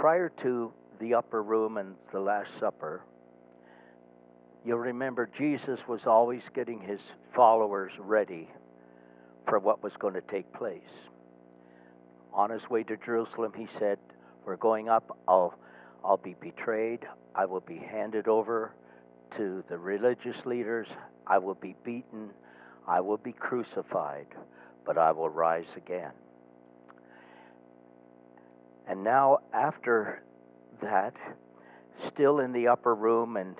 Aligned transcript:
prior 0.00 0.30
to 0.30 0.72
the 0.98 1.12
upper 1.12 1.42
room 1.42 1.76
and 1.76 1.94
the 2.10 2.18
Last 2.18 2.48
Supper, 2.58 3.02
you'll 4.64 4.78
remember 4.78 5.28
Jesus 5.36 5.78
was 5.86 6.06
always 6.06 6.40
getting 6.54 6.80
his 6.80 7.00
followers 7.34 7.92
ready 7.98 8.48
for 9.46 9.58
what 9.58 9.82
was 9.82 9.92
going 9.98 10.14
to 10.14 10.22
take 10.22 10.50
place. 10.54 10.80
On 12.32 12.48
his 12.48 12.70
way 12.70 12.82
to 12.84 12.96
Jerusalem, 12.96 13.52
he 13.54 13.68
said, 13.78 13.98
We're 14.46 14.56
going 14.56 14.88
up. 14.88 15.18
I'll, 15.28 15.54
I'll 16.02 16.16
be 16.16 16.34
betrayed. 16.40 17.06
I 17.34 17.44
will 17.44 17.60
be 17.60 17.76
handed 17.76 18.26
over 18.26 18.72
to 19.36 19.62
the 19.68 19.76
religious 19.76 20.46
leaders. 20.46 20.88
I 21.26 21.36
will 21.36 21.56
be 21.56 21.76
beaten. 21.84 22.30
I 22.88 23.02
will 23.02 23.18
be 23.18 23.32
crucified, 23.32 24.28
but 24.86 24.96
I 24.96 25.12
will 25.12 25.28
rise 25.28 25.68
again. 25.76 26.12
And 28.86 29.04
now, 29.04 29.38
after 29.52 30.22
that, 30.82 31.14
still 32.06 32.40
in 32.40 32.52
the 32.52 32.68
upper 32.68 32.94
room 32.94 33.36
and 33.36 33.56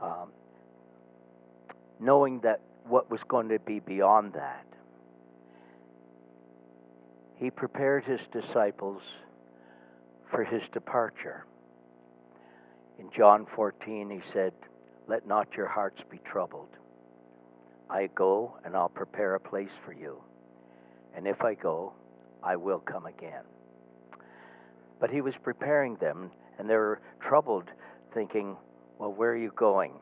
um, 0.00 0.30
knowing 1.98 2.40
that 2.40 2.60
what 2.84 3.10
was 3.10 3.22
going 3.24 3.48
to 3.48 3.58
be 3.58 3.80
beyond 3.80 4.34
that, 4.34 4.66
he 7.36 7.50
prepared 7.50 8.04
his 8.04 8.20
disciples 8.32 9.02
for 10.30 10.44
his 10.44 10.68
departure. 10.68 11.46
In 12.98 13.10
John 13.10 13.46
14, 13.56 14.10
he 14.10 14.20
said, 14.32 14.52
Let 15.08 15.26
not 15.26 15.48
your 15.56 15.66
hearts 15.66 16.02
be 16.10 16.18
troubled. 16.18 16.68
I 17.88 18.08
go 18.14 18.58
and 18.64 18.76
I'll 18.76 18.90
prepare 18.90 19.34
a 19.34 19.40
place 19.40 19.70
for 19.84 19.92
you. 19.92 20.22
And 21.16 21.26
if 21.26 21.42
I 21.42 21.54
go, 21.54 21.92
I 22.42 22.56
will 22.56 22.78
come 22.78 23.06
again. 23.06 23.42
But 25.00 25.10
he 25.10 25.22
was 25.22 25.34
preparing 25.42 25.96
them, 25.96 26.30
and 26.58 26.68
they 26.68 26.76
were 26.76 27.00
troubled, 27.20 27.70
thinking, 28.12 28.56
Well, 28.98 29.12
where 29.12 29.30
are 29.30 29.36
you 29.36 29.52
going? 29.56 29.92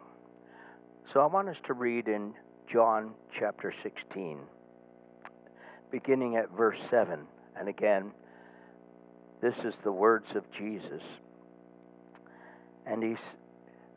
So 1.12 1.20
I 1.20 1.26
want 1.26 1.48
us 1.48 1.56
to 1.66 1.72
read 1.72 2.08
in 2.08 2.34
John 2.70 3.12
chapter 3.38 3.72
16, 3.82 4.38
beginning 5.90 6.36
at 6.36 6.50
verse 6.50 6.78
7. 6.90 7.20
And 7.56 7.68
again, 7.68 8.10
this 9.40 9.56
is 9.64 9.74
the 9.82 9.92
words 9.92 10.34
of 10.34 10.50
Jesus. 10.50 11.02
And 12.84 13.02
he's 13.02 13.24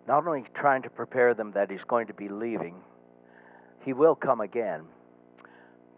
not 0.08 0.25
only 0.25 0.45
trying 0.53 0.84
to 0.84 0.90
prepare 0.90 1.34
them 1.34 1.52
that 1.52 1.70
he's 1.70 1.84
going 1.84 2.08
to 2.08 2.14
be 2.14 2.30
leaving, 2.30 2.75
he 3.84 3.94
will 3.94 4.16
come 4.16 4.40
again. 4.40 4.84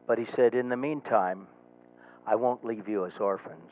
But 0.08 0.18
he 0.18 0.26
said, 0.26 0.56
In 0.56 0.70
the 0.70 0.78
meantime, 0.78 1.48
I 2.26 2.36
won't 2.36 2.66
leave 2.66 2.88
you 2.88 3.06
as 3.06 3.14
orphans. 3.20 3.72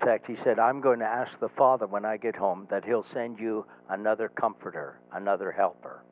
In 0.00 0.06
fact, 0.06 0.26
he 0.26 0.36
said, 0.36 0.58
I'm 0.58 0.80
going 0.80 1.00
to 1.00 1.04
ask 1.04 1.38
the 1.40 1.50
Father 1.50 1.86
when 1.86 2.06
I 2.06 2.16
get 2.16 2.34
home 2.34 2.66
that 2.70 2.86
he'll 2.86 3.04
send 3.12 3.38
you 3.38 3.66
another 3.90 4.30
comforter, 4.30 4.98
another 5.12 5.52
helper. 5.52 6.02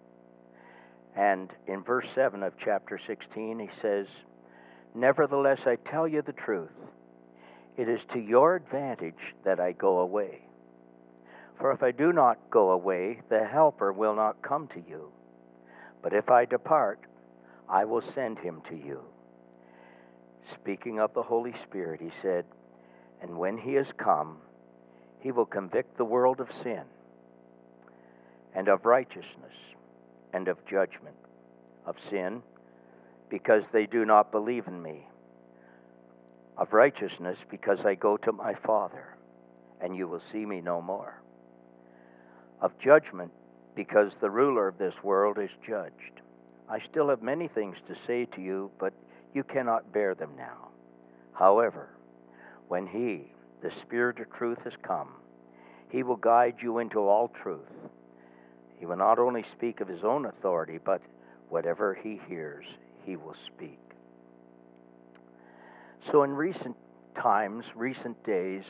And 1.17 1.51
in 1.67 1.83
verse 1.83 2.07
7 2.15 2.43
of 2.43 2.53
chapter 2.63 2.99
16, 2.99 3.59
he 3.59 3.71
says, 3.81 4.07
Nevertheless, 4.95 5.61
I 5.65 5.77
tell 5.77 6.07
you 6.07 6.21
the 6.21 6.35
truth. 6.35 6.73
It 7.79 7.89
is 7.89 8.03
to 8.13 8.19
your 8.19 8.57
advantage 8.57 9.35
that 9.45 9.59
I 9.59 9.73
go 9.73 10.01
away. 10.01 10.43
For 11.59 11.73
if 11.73 11.83
I 11.83 11.91
do 11.91 12.13
not 12.13 12.39
go 12.51 12.73
away, 12.73 13.23
the 13.31 13.47
Helper 13.47 13.93
will 13.93 14.15
not 14.15 14.43
come 14.43 14.69
to 14.69 14.83
you. 14.87 15.11
But 16.03 16.13
if 16.13 16.29
I 16.29 16.45
depart, 16.45 17.01
I 17.71 17.87
will 17.87 18.03
send 18.03 18.39
him 18.39 18.61
to 18.69 18.77
you. 18.77 19.01
Speaking 20.53 21.01
of 21.01 21.15
the 21.15 21.23
Holy 21.23 21.55
Spirit, 21.65 22.03
he 22.03 22.11
said, 22.21 22.45
and 23.23 23.39
when 23.39 23.59
he 23.59 23.75
has 23.75 23.93
come, 23.97 24.39
he 25.21 25.33
will 25.33 25.47
convict 25.47 25.97
the 25.97 26.05
world 26.05 26.41
of 26.41 26.49
sin 26.63 26.83
and 28.55 28.69
of 28.69 28.85
righteousness 28.87 29.55
and 30.33 30.49
of 30.49 30.65
judgment. 30.67 31.17
Of 31.87 31.97
sin, 32.11 32.43
because 33.31 33.65
they 33.73 33.87
do 33.87 34.05
not 34.05 34.31
believe 34.31 34.67
in 34.67 34.83
me. 34.83 35.07
Of 36.59 36.73
righteousness, 36.73 37.39
because 37.51 37.87
I 37.87 37.95
go 37.95 38.19
to 38.19 38.33
my 38.33 38.55
Father, 38.55 39.17
and 39.81 39.97
you 39.97 40.07
will 40.07 40.21
see 40.31 40.45
me 40.45 40.61
no 40.61 40.83
more. 40.83 41.23
Of 42.61 42.79
judgment, 42.79 43.33
because 43.75 44.13
the 44.21 44.29
ruler 44.29 44.69
of 44.69 44.77
this 44.77 44.95
world 45.03 45.39
is 45.39 45.51
judged. 45.67 46.21
I 46.69 46.81
still 46.81 47.09
have 47.09 47.23
many 47.23 47.49
things 47.49 47.79
to 47.87 47.97
say 48.07 48.27
to 48.35 48.43
you, 48.43 48.71
but 48.79 48.93
you 49.33 49.45
cannot 49.45 49.93
bear 49.93 50.15
them 50.15 50.33
now. 50.37 50.69
However, 51.33 51.89
when 52.69 52.87
He, 52.87 53.33
the 53.63 53.71
Spirit 53.71 54.21
of 54.21 54.31
truth, 54.33 54.59
has 54.65 54.75
come, 54.83 55.09
He 55.91 56.03
will 56.03 56.17
guide 56.17 56.57
you 56.61 56.79
into 56.79 57.01
all 57.01 57.29
truth. 57.29 57.61
He 58.79 58.87
will 58.87 58.97
not 58.97 59.19
only 59.19 59.45
speak 59.51 59.81
of 59.81 59.89
His 59.89 60.05
own 60.05 60.27
authority, 60.27 60.79
but 60.83 61.01
whatever 61.49 61.95
He 61.95 62.21
hears, 62.29 62.67
He 63.05 63.17
will 63.17 63.37
speak. 63.47 63.81
So, 66.11 66.23
in 66.23 66.31
recent 66.31 66.77
times, 67.17 67.65
recent 67.75 68.23
days, 68.25 68.65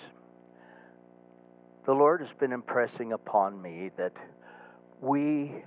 the 1.85 1.93
Lord 1.93 2.21
has 2.21 2.33
been 2.39 2.53
impressing 2.53 3.13
upon 3.13 3.61
me 3.61 3.91
that 3.97 4.13
we 5.01 5.65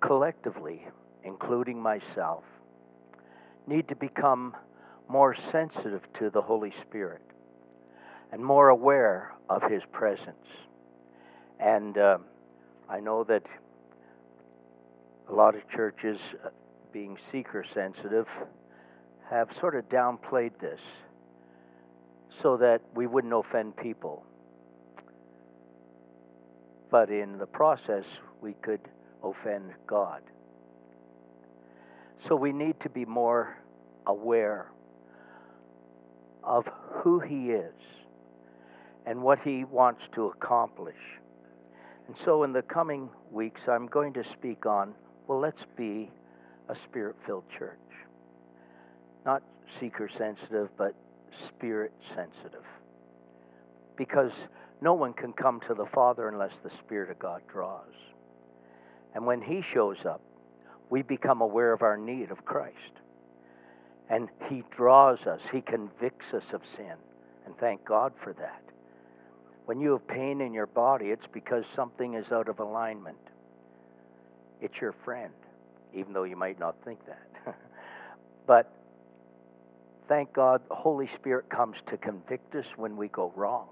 collectively, 0.00 0.86
including 1.24 1.80
myself, 1.80 2.44
need 3.66 3.88
to 3.88 3.94
become 3.94 4.56
more 5.08 5.34
sensitive 5.52 6.02
to 6.14 6.30
the 6.30 6.40
Holy 6.40 6.72
Spirit 6.80 7.20
and 8.32 8.44
more 8.44 8.68
aware 8.68 9.32
of 9.48 9.62
His 9.70 9.82
presence. 9.92 10.46
And 11.58 11.98
uh, 11.98 12.18
I 12.88 13.00
know 13.00 13.24
that 13.24 13.42
a 15.28 15.32
lot 15.32 15.54
of 15.54 15.68
churches, 15.68 16.18
uh, 16.44 16.48
being 16.92 17.18
seeker 17.30 17.64
sensitive, 17.74 18.26
have 19.28 19.48
sort 19.60 19.76
of 19.76 19.88
downplayed 19.88 20.52
this 20.60 20.80
so 22.42 22.56
that 22.56 22.80
we 22.94 23.06
wouldn't 23.06 23.32
offend 23.32 23.76
people. 23.76 24.24
But 26.90 27.10
in 27.10 27.38
the 27.38 27.46
process, 27.46 28.04
we 28.40 28.54
could 28.54 28.80
offend 29.22 29.72
God. 29.86 30.22
So 32.26 32.34
we 32.34 32.52
need 32.52 32.80
to 32.80 32.88
be 32.88 33.04
more 33.04 33.56
aware 34.06 34.70
of 36.42 36.66
who 36.90 37.20
He 37.20 37.50
is 37.50 37.74
and 39.06 39.22
what 39.22 39.40
He 39.40 39.64
wants 39.64 40.02
to 40.14 40.26
accomplish. 40.26 40.96
And 42.06 42.16
so, 42.24 42.42
in 42.42 42.52
the 42.52 42.62
coming 42.62 43.08
weeks, 43.30 43.60
I'm 43.68 43.86
going 43.86 44.12
to 44.14 44.24
speak 44.24 44.66
on 44.66 44.94
well, 45.30 45.38
let's 45.38 45.62
be 45.76 46.10
a 46.68 46.74
spirit 46.74 47.14
filled 47.24 47.44
church. 47.56 47.78
Not 49.24 49.44
seeker 49.78 50.08
sensitive, 50.08 50.70
but 50.76 50.92
spirit 51.46 51.92
sensitive. 52.16 52.64
Because 53.96 54.32
no 54.80 54.94
one 54.94 55.12
can 55.12 55.32
come 55.32 55.60
to 55.68 55.74
the 55.74 55.86
Father 55.86 56.28
unless 56.28 56.50
the 56.64 56.70
Spirit 56.80 57.10
of 57.12 57.20
God 57.20 57.42
draws. 57.46 57.94
And 59.14 59.24
when 59.24 59.40
He 59.40 59.62
shows 59.62 59.98
up, 60.04 60.20
we 60.88 61.02
become 61.02 61.42
aware 61.42 61.72
of 61.72 61.82
our 61.82 61.96
need 61.96 62.32
of 62.32 62.44
Christ. 62.44 62.74
And 64.08 64.28
He 64.48 64.64
draws 64.76 65.20
us, 65.28 65.40
He 65.52 65.60
convicts 65.60 66.34
us 66.34 66.52
of 66.52 66.62
sin. 66.76 66.94
And 67.46 67.56
thank 67.58 67.84
God 67.84 68.12
for 68.24 68.32
that. 68.32 68.62
When 69.70 69.78
you 69.80 69.92
have 69.92 70.08
pain 70.08 70.40
in 70.40 70.52
your 70.52 70.66
body, 70.66 71.10
it's 71.10 71.28
because 71.30 71.64
something 71.76 72.14
is 72.14 72.32
out 72.32 72.48
of 72.48 72.58
alignment. 72.58 73.20
It's 74.60 74.80
your 74.80 74.90
friend, 74.90 75.32
even 75.94 76.12
though 76.12 76.24
you 76.24 76.34
might 76.34 76.58
not 76.58 76.74
think 76.84 76.98
that. 77.06 77.54
but 78.48 78.74
thank 80.08 80.32
God 80.32 80.62
the 80.68 80.74
Holy 80.74 81.06
Spirit 81.06 81.48
comes 81.48 81.76
to 81.86 81.96
convict 81.96 82.52
us 82.56 82.64
when 82.74 82.96
we 82.96 83.06
go 83.06 83.32
wrong. 83.36 83.68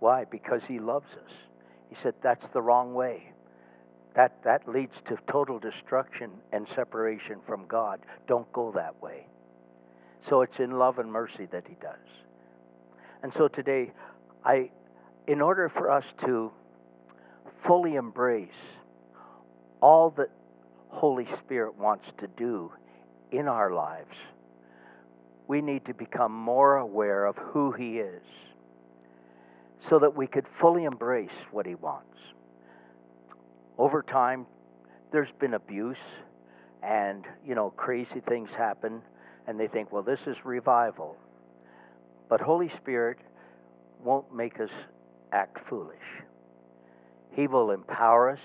Why? 0.00 0.24
Because 0.24 0.62
He 0.66 0.80
loves 0.80 1.12
us. 1.12 1.32
He 1.88 1.94
said, 2.02 2.14
That's 2.20 2.48
the 2.48 2.60
wrong 2.60 2.92
way. 2.92 3.30
That, 4.14 4.42
that 4.42 4.68
leads 4.68 4.96
to 5.06 5.16
total 5.28 5.60
destruction 5.60 6.32
and 6.50 6.66
separation 6.66 7.38
from 7.46 7.64
God. 7.68 8.00
Don't 8.26 8.52
go 8.52 8.72
that 8.72 9.00
way. 9.00 9.28
So 10.28 10.42
it's 10.42 10.58
in 10.58 10.72
love 10.72 10.98
and 10.98 11.12
mercy 11.12 11.46
that 11.52 11.68
He 11.68 11.76
does. 11.80 11.94
And 13.22 13.32
so 13.32 13.46
today, 13.46 13.92
I, 14.44 14.70
in 15.26 15.40
order 15.40 15.68
for 15.68 15.90
us 15.90 16.04
to 16.24 16.50
fully 17.64 17.94
embrace 17.94 18.48
all 19.80 20.10
that 20.10 20.30
Holy 20.88 21.26
Spirit 21.38 21.76
wants 21.76 22.06
to 22.18 22.26
do 22.26 22.72
in 23.30 23.48
our 23.48 23.72
lives, 23.72 24.16
we 25.46 25.60
need 25.60 25.84
to 25.86 25.94
become 25.94 26.32
more 26.32 26.76
aware 26.76 27.26
of 27.26 27.36
who 27.36 27.72
He 27.72 27.98
is 27.98 28.22
so 29.88 29.98
that 29.98 30.14
we 30.16 30.26
could 30.26 30.46
fully 30.60 30.84
embrace 30.84 31.32
what 31.50 31.66
He 31.66 31.74
wants. 31.74 32.18
Over 33.78 34.02
time, 34.02 34.46
there's 35.10 35.32
been 35.38 35.54
abuse 35.54 35.96
and, 36.82 37.24
you 37.46 37.54
know, 37.54 37.70
crazy 37.70 38.20
things 38.20 38.50
happen, 38.50 39.02
and 39.46 39.58
they 39.58 39.66
think, 39.68 39.92
well, 39.92 40.02
this 40.02 40.26
is 40.26 40.36
revival. 40.44 41.16
But 42.28 42.40
Holy 42.40 42.70
Spirit 42.76 43.18
won't 44.02 44.34
make 44.34 44.60
us 44.60 44.70
act 45.32 45.58
foolish. 45.68 45.96
He 47.32 47.46
will 47.46 47.70
empower 47.70 48.30
us. 48.30 48.40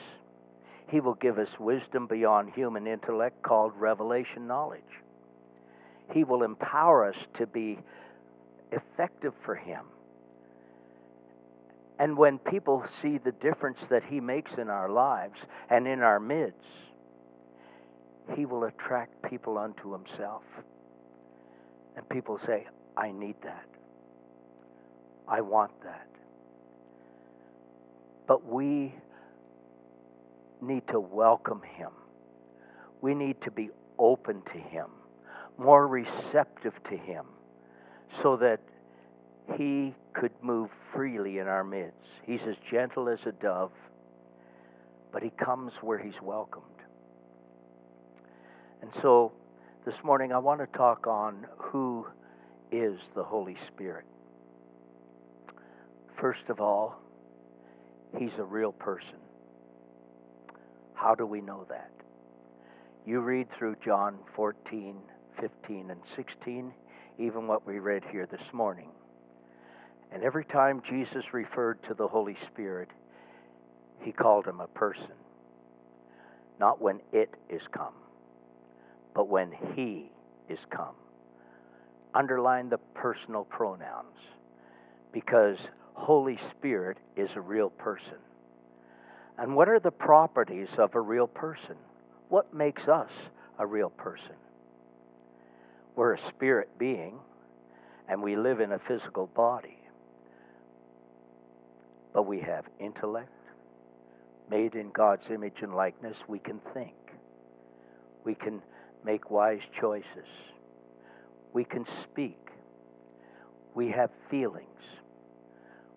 He 0.88 1.00
will 1.00 1.16
give 1.16 1.40
us 1.40 1.60
wisdom 1.60 2.08
beyond 2.08 2.52
human 2.54 2.88
intellect 2.88 3.42
called 3.42 3.74
revelation 3.78 4.48
knowledge. 4.48 4.82
He 6.14 6.24
will 6.24 6.44
empower 6.44 7.06
us 7.10 7.16
to 7.36 7.48
be 7.48 7.80
effective 8.72 9.34
for 9.44 9.56
Him. 9.56 9.86
And 11.98 12.18
when 12.18 12.38
people 12.38 12.86
see 13.02 13.18
the 13.18 13.32
difference 13.32 13.80
that 13.90 14.04
He 14.04 14.20
makes 14.20 14.54
in 14.56 14.70
our 14.70 14.90
lives 14.90 15.40
and 15.70 15.88
in 15.88 16.02
our 16.02 16.20
midst, 16.20 16.60
He 18.36 18.46
will 18.46 18.66
attract 18.66 19.30
people 19.30 19.58
unto 19.58 19.92
Himself. 19.92 20.44
And 21.96 22.08
people 22.10 22.40
say, 22.46 22.68
I 22.98 23.12
need 23.12 23.36
that. 23.44 23.66
I 25.28 25.42
want 25.42 25.72
that. 25.84 26.08
But 28.28 28.46
we 28.46 28.94
need 30.62 30.88
to 30.88 31.00
welcome 31.00 31.62
Him. 31.62 31.92
We 33.02 33.14
need 33.14 33.42
to 33.42 33.52
be 33.52 33.70
open 34.00 34.42
to 34.54 34.58
Him, 34.58 34.88
more 35.58 35.88
receptive 35.88 36.74
to 36.90 36.98
Him, 36.98 37.26
so 38.22 38.36
that 38.38 38.60
He 39.58 39.94
could 40.14 40.32
move 40.42 40.70
freely 40.94 41.38
in 41.38 41.48
our 41.48 41.64
midst. 41.64 42.10
He's 42.26 42.42
as 42.44 42.56
gentle 42.70 43.10
as 43.10 43.20
a 43.26 43.32
dove, 43.32 43.72
but 45.12 45.22
He 45.22 45.30
comes 45.30 45.74
where 45.82 46.00
He's 46.00 46.22
welcomed. 46.22 46.64
And 48.82 48.92
so 49.02 49.32
this 49.86 50.04
morning 50.04 50.32
I 50.32 50.40
want 50.40 50.60
to 50.62 50.78
talk 50.78 51.06
on 51.06 51.46
who 51.58 52.08
is 52.72 53.00
the 53.14 53.24
Holy 53.24 53.58
Spirit. 53.68 54.06
First 56.20 56.50
of 56.50 56.60
all, 56.60 57.00
He's 58.18 58.38
a 58.38 58.44
real 58.44 58.72
person. 58.72 59.20
How 60.94 61.16
do 61.16 61.26
we 61.26 61.42
know 61.42 61.66
that? 61.70 61.92
You 63.06 63.20
read 63.20 63.48
through 63.52 63.76
John 63.84 64.18
14, 64.36 64.96
15, 65.40 65.92
and 65.92 66.00
16, 66.16 66.74
even 67.20 67.48
what 67.48 67.68
we 67.68 67.80
read 67.80 68.04
here 68.12 68.26
this 68.26 68.54
morning. 68.54 68.90
And 70.12 70.24
every 70.24 70.46
time 70.46 70.82
Jesus 70.90 71.34
referred 71.34 71.84
to 71.84 71.94
the 71.94 72.08
Holy 72.08 72.38
Spirit, 72.48 72.90
he 74.02 74.12
called 74.12 74.46
him 74.46 74.60
a 74.60 74.68
person. 74.68 75.12
Not 76.60 76.82
when 76.82 77.02
it 77.12 77.30
is 77.50 77.62
come, 77.72 77.94
but 79.14 79.28
when 79.28 79.52
he 79.76 80.10
is 80.48 80.60
come. 80.70 80.96
Underline 82.14 82.70
the 82.70 82.78
personal 82.94 83.44
pronouns 83.44 84.18
because 85.12 85.58
Holy 85.96 86.38
Spirit 86.52 86.98
is 87.16 87.32
a 87.36 87.42
real 87.42 87.70
person. 87.70 88.18
And 89.38 89.56
what 89.56 89.68
are 89.68 89.80
the 89.80 89.92
properties 89.92 90.70
of 90.78 90.96
a 90.96 91.02
real 91.02 91.28
person? 91.28 91.76
What 92.30 92.54
makes 92.54 92.88
us 92.88 93.10
a 93.58 93.66
real 93.66 93.90
person? 93.90 94.36
We're 95.96 96.14
a 96.14 96.22
spirit 96.22 96.78
being 96.78 97.20
and 98.08 98.22
we 98.22 98.36
live 98.36 98.60
in 98.60 98.74
a 98.74 98.80
physical 98.80 99.28
body. 99.28 99.78
But 102.14 102.24
we 102.24 102.40
have 102.42 102.66
intellect, 102.80 103.30
made 104.50 104.76
in 104.76 104.92
God's 104.92 105.30
image 105.30 105.62
and 105.62 105.76
likeness. 105.76 106.18
We 106.28 106.40
can 106.40 106.60
think, 106.74 106.94
we 108.24 108.36
can 108.36 108.62
make 109.04 109.32
wise 109.32 109.62
choices, 109.80 110.28
we 111.54 111.64
can 111.64 111.86
speak, 112.04 112.38
we 113.74 113.90
have 113.90 114.12
feelings. 114.30 114.70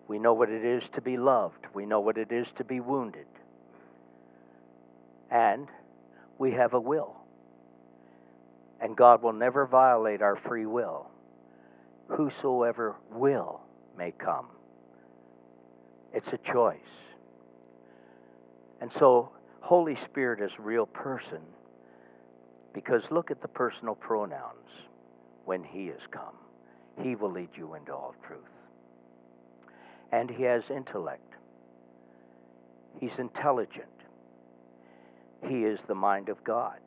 We 0.09 0.17
know 0.17 0.33
what 0.33 0.49
it 0.49 0.65
is 0.65 0.81
to 0.93 1.01
be 1.01 1.17
loved. 1.17 1.67
We 1.75 1.85
know 1.85 1.99
what 1.99 2.17
it 2.17 2.31
is 2.31 2.47
to 2.57 2.63
be 2.63 2.79
wounded. 2.79 3.27
And 5.29 5.67
we 6.39 6.51
have 6.53 6.73
a 6.73 6.79
will. 6.79 7.15
And 8.81 8.97
God 8.97 9.21
will 9.21 9.33
never 9.33 9.67
violate 9.67 10.23
our 10.23 10.35
free 10.35 10.65
will. 10.65 11.11
Whosoever 12.07 12.95
will 13.11 13.61
may 13.95 14.09
come. 14.11 14.47
It's 16.11 16.33
a 16.33 16.39
choice. 16.39 16.79
And 18.81 18.91
so, 18.91 19.29
Holy 19.61 19.95
Spirit 19.95 20.41
is 20.41 20.51
a 20.57 20.61
real 20.63 20.87
person 20.87 21.41
because 22.73 23.03
look 23.11 23.29
at 23.29 23.43
the 23.43 23.47
personal 23.47 23.93
pronouns 23.93 24.71
when 25.45 25.63
He 25.63 25.85
has 25.87 26.01
come. 26.09 26.35
He 26.99 27.13
will 27.13 27.31
lead 27.31 27.49
you 27.55 27.75
into 27.75 27.93
all 27.93 28.15
truth 28.25 28.39
and 30.11 30.29
he 30.29 30.43
has 30.43 30.63
intellect. 30.69 31.35
He's 32.99 33.17
intelligent. 33.17 33.85
He 35.47 35.63
is 35.63 35.79
the 35.87 35.95
mind 35.95 36.29
of 36.29 36.43
God. 36.43 36.79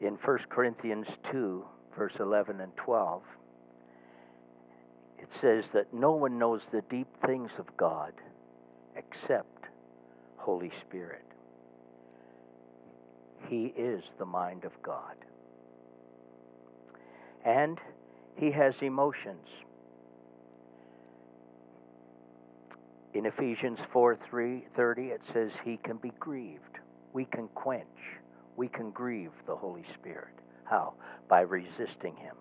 In 0.00 0.14
1 0.14 0.38
Corinthians 0.48 1.08
2, 1.30 1.64
verse 1.96 2.14
11 2.20 2.60
and 2.60 2.76
12, 2.76 3.22
it 5.18 5.28
says 5.40 5.64
that 5.72 5.92
no 5.92 6.12
one 6.12 6.38
knows 6.38 6.62
the 6.70 6.82
deep 6.82 7.08
things 7.26 7.50
of 7.58 7.76
God 7.76 8.12
except 8.96 9.66
Holy 10.36 10.70
Spirit. 10.80 11.24
He 13.48 13.72
is 13.76 14.04
the 14.18 14.26
mind 14.26 14.64
of 14.64 14.80
God. 14.82 15.16
And 17.44 17.80
he 18.36 18.50
has 18.50 18.82
emotions. 18.82 19.48
In 23.18 23.26
Ephesians 23.26 23.80
4 23.92 24.16
3, 24.30 24.64
30, 24.76 25.02
it 25.06 25.20
says 25.32 25.50
he 25.64 25.76
can 25.78 25.96
be 25.96 26.12
grieved. 26.20 26.78
We 27.12 27.24
can 27.24 27.48
quench. 27.48 27.84
We 28.54 28.68
can 28.68 28.92
grieve 28.92 29.32
the 29.44 29.56
Holy 29.56 29.82
Spirit. 29.92 30.34
How? 30.62 30.94
By 31.28 31.40
resisting 31.40 32.14
him. 32.14 32.36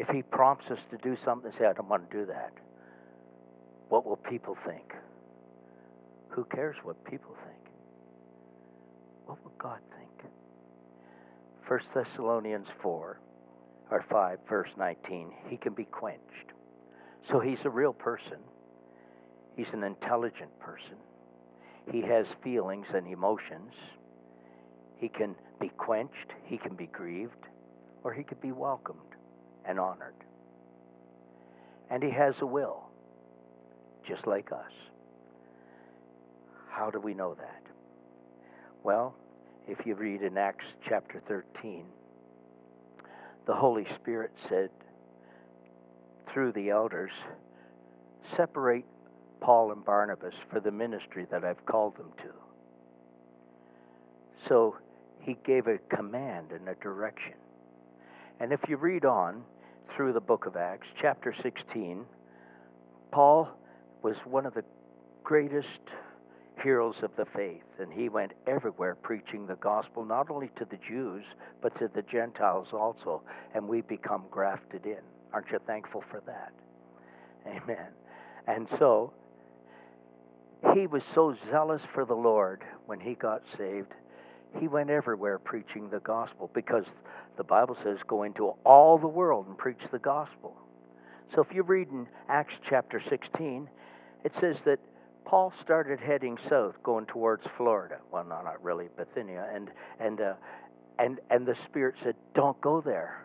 If 0.00 0.08
he 0.08 0.22
prompts 0.22 0.72
us 0.72 0.80
to 0.90 0.96
do 0.96 1.16
something, 1.24 1.52
say, 1.52 1.66
I 1.66 1.72
don't 1.72 1.88
want 1.88 2.10
to 2.10 2.18
do 2.18 2.26
that. 2.26 2.50
What 3.90 4.04
will 4.04 4.16
people 4.16 4.58
think? 4.66 4.92
Who 6.30 6.46
cares 6.46 6.74
what 6.82 7.04
people 7.04 7.36
think? 7.46 7.72
What 9.26 9.40
will 9.44 9.54
God 9.56 9.78
think? 9.96 10.32
1 11.68 11.80
Thessalonians 11.94 12.66
4 12.82 13.20
or 13.92 14.04
5, 14.10 14.38
verse 14.48 14.70
19, 14.76 15.32
he 15.48 15.56
can 15.56 15.74
be 15.74 15.84
quenched. 15.84 16.50
So 17.22 17.38
he's 17.38 17.64
a 17.64 17.70
real 17.70 17.92
person. 17.92 18.38
He's 19.56 19.72
an 19.72 19.84
intelligent 19.84 20.58
person. 20.60 20.96
He 21.90 22.00
has 22.02 22.26
feelings 22.42 22.86
and 22.94 23.06
emotions. 23.06 23.74
He 24.96 25.08
can 25.08 25.34
be 25.60 25.68
quenched, 25.68 26.32
he 26.44 26.56
can 26.56 26.74
be 26.74 26.86
grieved, 26.86 27.48
or 28.04 28.12
he 28.12 28.22
can 28.22 28.38
be 28.40 28.52
welcomed 28.52 29.00
and 29.64 29.78
honored. 29.78 30.14
And 31.90 32.02
he 32.02 32.10
has 32.10 32.40
a 32.40 32.46
will, 32.46 32.84
just 34.06 34.26
like 34.26 34.52
us. 34.52 34.72
How 36.70 36.90
do 36.90 36.98
we 36.98 37.14
know 37.14 37.34
that? 37.34 37.62
Well, 38.82 39.14
if 39.68 39.86
you 39.86 39.94
read 39.94 40.22
in 40.22 40.38
Acts 40.38 40.64
chapter 40.88 41.20
13, 41.28 41.84
the 43.46 43.54
Holy 43.54 43.86
Spirit 43.96 44.32
said 44.48 44.70
through 46.32 46.52
the 46.52 46.70
elders, 46.70 47.12
separate 48.36 48.86
Paul 49.42 49.72
and 49.72 49.84
Barnabas 49.84 50.34
for 50.50 50.60
the 50.60 50.70
ministry 50.70 51.26
that 51.30 51.44
I've 51.44 51.66
called 51.66 51.96
them 51.96 52.12
to. 52.18 52.30
So 54.48 54.76
he 55.20 55.36
gave 55.44 55.66
a 55.66 55.78
command 55.94 56.52
and 56.52 56.68
a 56.68 56.74
direction. 56.76 57.34
And 58.40 58.52
if 58.52 58.60
you 58.68 58.76
read 58.76 59.04
on 59.04 59.42
through 59.94 60.12
the 60.12 60.20
book 60.20 60.46
of 60.46 60.56
Acts, 60.56 60.86
chapter 61.00 61.34
16, 61.42 62.04
Paul 63.10 63.48
was 64.02 64.16
one 64.24 64.46
of 64.46 64.54
the 64.54 64.64
greatest 65.24 65.80
heroes 66.62 66.96
of 67.02 67.10
the 67.16 67.24
faith, 67.24 67.64
and 67.80 67.92
he 67.92 68.08
went 68.08 68.32
everywhere 68.46 68.94
preaching 68.94 69.46
the 69.46 69.56
gospel, 69.56 70.04
not 70.04 70.30
only 70.30 70.50
to 70.56 70.64
the 70.64 70.76
Jews, 70.76 71.24
but 71.60 71.76
to 71.78 71.88
the 71.88 72.02
Gentiles 72.02 72.68
also, 72.72 73.22
and 73.54 73.66
we 73.66 73.80
become 73.80 74.24
grafted 74.30 74.86
in. 74.86 75.00
Aren't 75.32 75.50
you 75.50 75.58
thankful 75.66 76.04
for 76.10 76.22
that? 76.26 76.52
Amen. 77.46 77.88
And 78.46 78.68
so 78.78 79.12
he 80.74 80.86
was 80.86 81.02
so 81.04 81.36
zealous 81.50 81.82
for 81.92 82.04
the 82.04 82.14
Lord 82.14 82.62
when 82.86 83.00
he 83.00 83.14
got 83.14 83.42
saved, 83.56 83.92
he 84.58 84.68
went 84.68 84.90
everywhere 84.90 85.38
preaching 85.38 85.88
the 85.88 86.00
gospel 86.00 86.50
because 86.54 86.84
the 87.36 87.44
Bible 87.44 87.76
says, 87.82 87.98
go 88.06 88.22
into 88.22 88.48
all 88.64 88.98
the 88.98 89.08
world 89.08 89.46
and 89.48 89.56
preach 89.56 89.80
the 89.90 89.98
gospel. 89.98 90.56
So 91.34 91.42
if 91.42 91.54
you 91.54 91.62
read 91.62 91.88
in 91.88 92.06
Acts 92.28 92.54
chapter 92.62 93.00
16, 93.00 93.68
it 94.24 94.34
says 94.36 94.62
that 94.62 94.78
Paul 95.24 95.52
started 95.60 95.98
heading 95.98 96.36
south, 96.48 96.82
going 96.82 97.06
towards 97.06 97.46
Florida. 97.56 97.98
Well, 98.10 98.24
no, 98.24 98.42
not 98.42 98.62
really, 98.62 98.88
Bithynia. 98.96 99.48
And, 99.54 99.70
and, 99.98 100.20
uh, 100.20 100.34
and, 100.98 101.20
and 101.30 101.46
the 101.46 101.54
Spirit 101.64 101.94
said, 102.02 102.16
don't 102.34 102.60
go 102.60 102.80
there. 102.80 103.24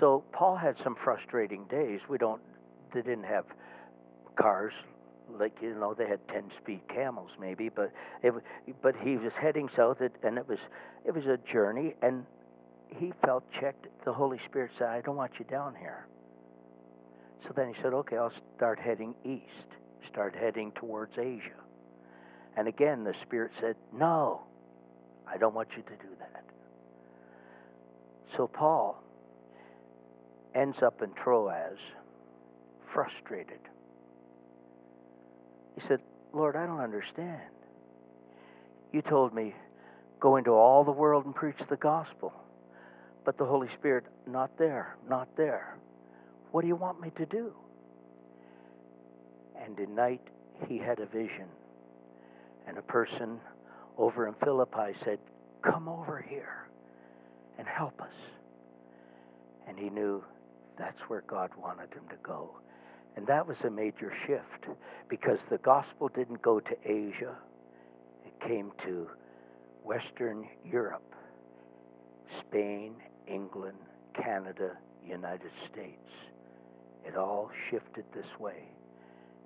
So 0.00 0.24
Paul 0.32 0.56
had 0.56 0.78
some 0.78 0.96
frustrating 0.96 1.64
days. 1.66 2.00
We 2.08 2.18
don't, 2.18 2.40
they 2.92 3.02
didn't 3.02 3.24
have 3.24 3.44
cars 4.34 4.72
like 5.38 5.52
you 5.62 5.74
know 5.74 5.94
they 5.94 6.06
had 6.06 6.26
10 6.28 6.50
speed 6.58 6.80
camels 6.88 7.30
maybe 7.40 7.68
but 7.68 7.92
it 8.22 8.32
but 8.80 8.94
he 8.96 9.16
was 9.16 9.34
heading 9.34 9.68
south 9.68 10.00
and 10.00 10.38
it 10.38 10.48
was 10.48 10.58
it 11.04 11.14
was 11.14 11.26
a 11.26 11.38
journey 11.38 11.94
and 12.02 12.24
he 12.98 13.10
felt 13.24 13.42
checked. 13.58 13.86
The 14.04 14.12
holy 14.12 14.38
spirit 14.44 14.72
said 14.78 14.88
i 14.88 15.00
don't 15.00 15.16
want 15.16 15.32
you 15.38 15.44
down 15.46 15.74
here. 15.74 16.06
So 17.44 17.52
then 17.54 17.72
he 17.72 17.82
said 17.82 17.92
okay 17.94 18.16
i'll 18.16 18.32
start 18.56 18.78
heading 18.78 19.14
east 19.24 19.68
start 20.10 20.34
heading 20.34 20.72
towards 20.72 21.16
asia. 21.18 21.60
And 22.56 22.68
again 22.68 23.04
the 23.04 23.14
spirit 23.22 23.52
said 23.60 23.76
no 23.92 24.42
i 25.26 25.36
don't 25.36 25.54
want 25.54 25.68
you 25.76 25.82
to 25.82 26.02
do 26.02 26.10
that. 26.18 26.44
So 28.36 28.46
paul 28.46 29.02
ends 30.54 30.82
up 30.82 31.02
in 31.02 31.12
troas 31.14 31.78
frustrated 32.92 33.60
he 35.74 35.86
said, 35.86 36.00
Lord, 36.32 36.56
I 36.56 36.66
don't 36.66 36.80
understand. 36.80 37.40
You 38.92 39.02
told 39.02 39.34
me, 39.34 39.54
go 40.20 40.36
into 40.36 40.50
all 40.50 40.84
the 40.84 40.92
world 40.92 41.24
and 41.24 41.34
preach 41.34 41.56
the 41.68 41.76
gospel. 41.76 42.32
But 43.24 43.38
the 43.38 43.44
Holy 43.44 43.68
Spirit, 43.74 44.04
not 44.26 44.56
there, 44.58 44.96
not 45.08 45.28
there. 45.36 45.76
What 46.50 46.62
do 46.62 46.68
you 46.68 46.76
want 46.76 47.00
me 47.00 47.10
to 47.16 47.26
do? 47.26 47.52
And 49.64 49.78
in 49.78 49.94
night, 49.94 50.20
he 50.68 50.78
had 50.78 50.98
a 50.98 51.06
vision. 51.06 51.46
And 52.66 52.78
a 52.78 52.82
person 52.82 53.40
over 53.96 54.26
in 54.26 54.34
Philippi 54.34 54.94
said, 55.04 55.18
Come 55.62 55.88
over 55.88 56.24
here 56.28 56.66
and 57.58 57.66
help 57.66 58.00
us. 58.02 58.14
And 59.68 59.78
he 59.78 59.90
knew 59.90 60.22
that's 60.76 61.00
where 61.08 61.22
God 61.26 61.50
wanted 61.56 61.92
him 61.92 62.02
to 62.10 62.16
go. 62.22 62.50
And 63.16 63.26
that 63.26 63.46
was 63.46 63.60
a 63.62 63.70
major 63.70 64.12
shift 64.26 64.66
because 65.08 65.38
the 65.48 65.58
gospel 65.58 66.08
didn't 66.08 66.40
go 66.42 66.60
to 66.60 66.76
Asia, 66.84 67.36
it 68.24 68.40
came 68.40 68.72
to 68.84 69.08
Western 69.84 70.48
Europe, 70.64 71.14
Spain, 72.40 72.94
England, 73.26 73.76
Canada, 74.14 74.76
United 75.06 75.50
States. 75.70 76.08
It 77.04 77.16
all 77.16 77.50
shifted 77.70 78.04
this 78.14 78.38
way 78.38 78.68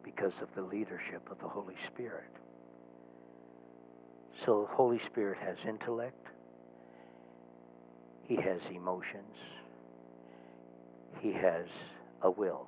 because 0.05 0.35
of 0.41 0.49
the 0.55 0.63
leadership 0.63 1.29
of 1.31 1.39
the 1.41 1.49
Holy 1.49 1.75
Spirit. 1.93 2.31
So 4.45 4.69
Holy 4.71 5.01
Spirit 5.07 5.39
has 5.39 5.57
intellect, 5.67 6.29
he 8.29 8.37
has 8.37 8.61
emotions, 8.71 9.37
he 11.21 11.33
has 11.33 11.67
a 12.23 12.31
will. 12.31 12.67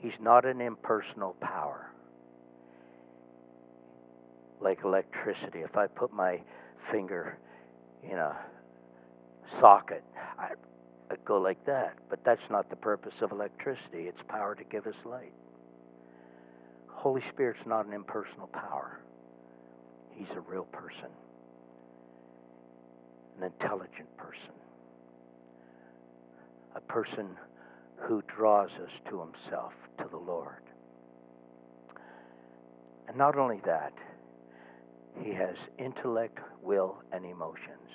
He's 0.00 0.18
not 0.20 0.44
an 0.44 0.60
impersonal 0.60 1.34
power. 1.40 1.90
Like 4.60 4.80
electricity. 4.84 5.60
If 5.60 5.76
I 5.76 5.86
put 5.86 6.12
my 6.12 6.40
finger 6.90 7.38
in 8.02 8.18
a 8.18 8.36
socket, 9.60 10.04
I, 10.38 10.52
I 11.10 11.14
go 11.24 11.38
like 11.38 11.64
that. 11.66 11.96
But 12.08 12.24
that's 12.24 12.48
not 12.50 12.70
the 12.70 12.76
purpose 12.76 13.14
of 13.20 13.32
electricity. 13.32 14.08
It's 14.08 14.22
power 14.28 14.54
to 14.54 14.64
give 14.64 14.86
us 14.86 14.96
light. 15.04 15.32
Holy 16.88 17.22
Spirit's 17.28 17.66
not 17.66 17.86
an 17.86 17.92
impersonal 17.92 18.46
power. 18.48 19.00
He's 20.14 20.30
a 20.36 20.40
real 20.40 20.64
person, 20.64 21.08
an 23.38 23.44
intelligent 23.44 24.14
person, 24.18 24.52
a 26.76 26.80
person 26.80 27.38
who 28.00 28.22
draws 28.22 28.70
us 28.70 28.90
to 29.08 29.20
himself, 29.20 29.72
to 29.98 30.06
the 30.10 30.16
Lord. 30.16 30.62
And 33.08 33.16
not 33.16 33.36
only 33.36 33.60
that, 33.64 33.92
he 35.22 35.32
has 35.32 35.56
intellect, 35.78 36.38
will, 36.62 37.02
and 37.12 37.24
emotions. 37.24 37.90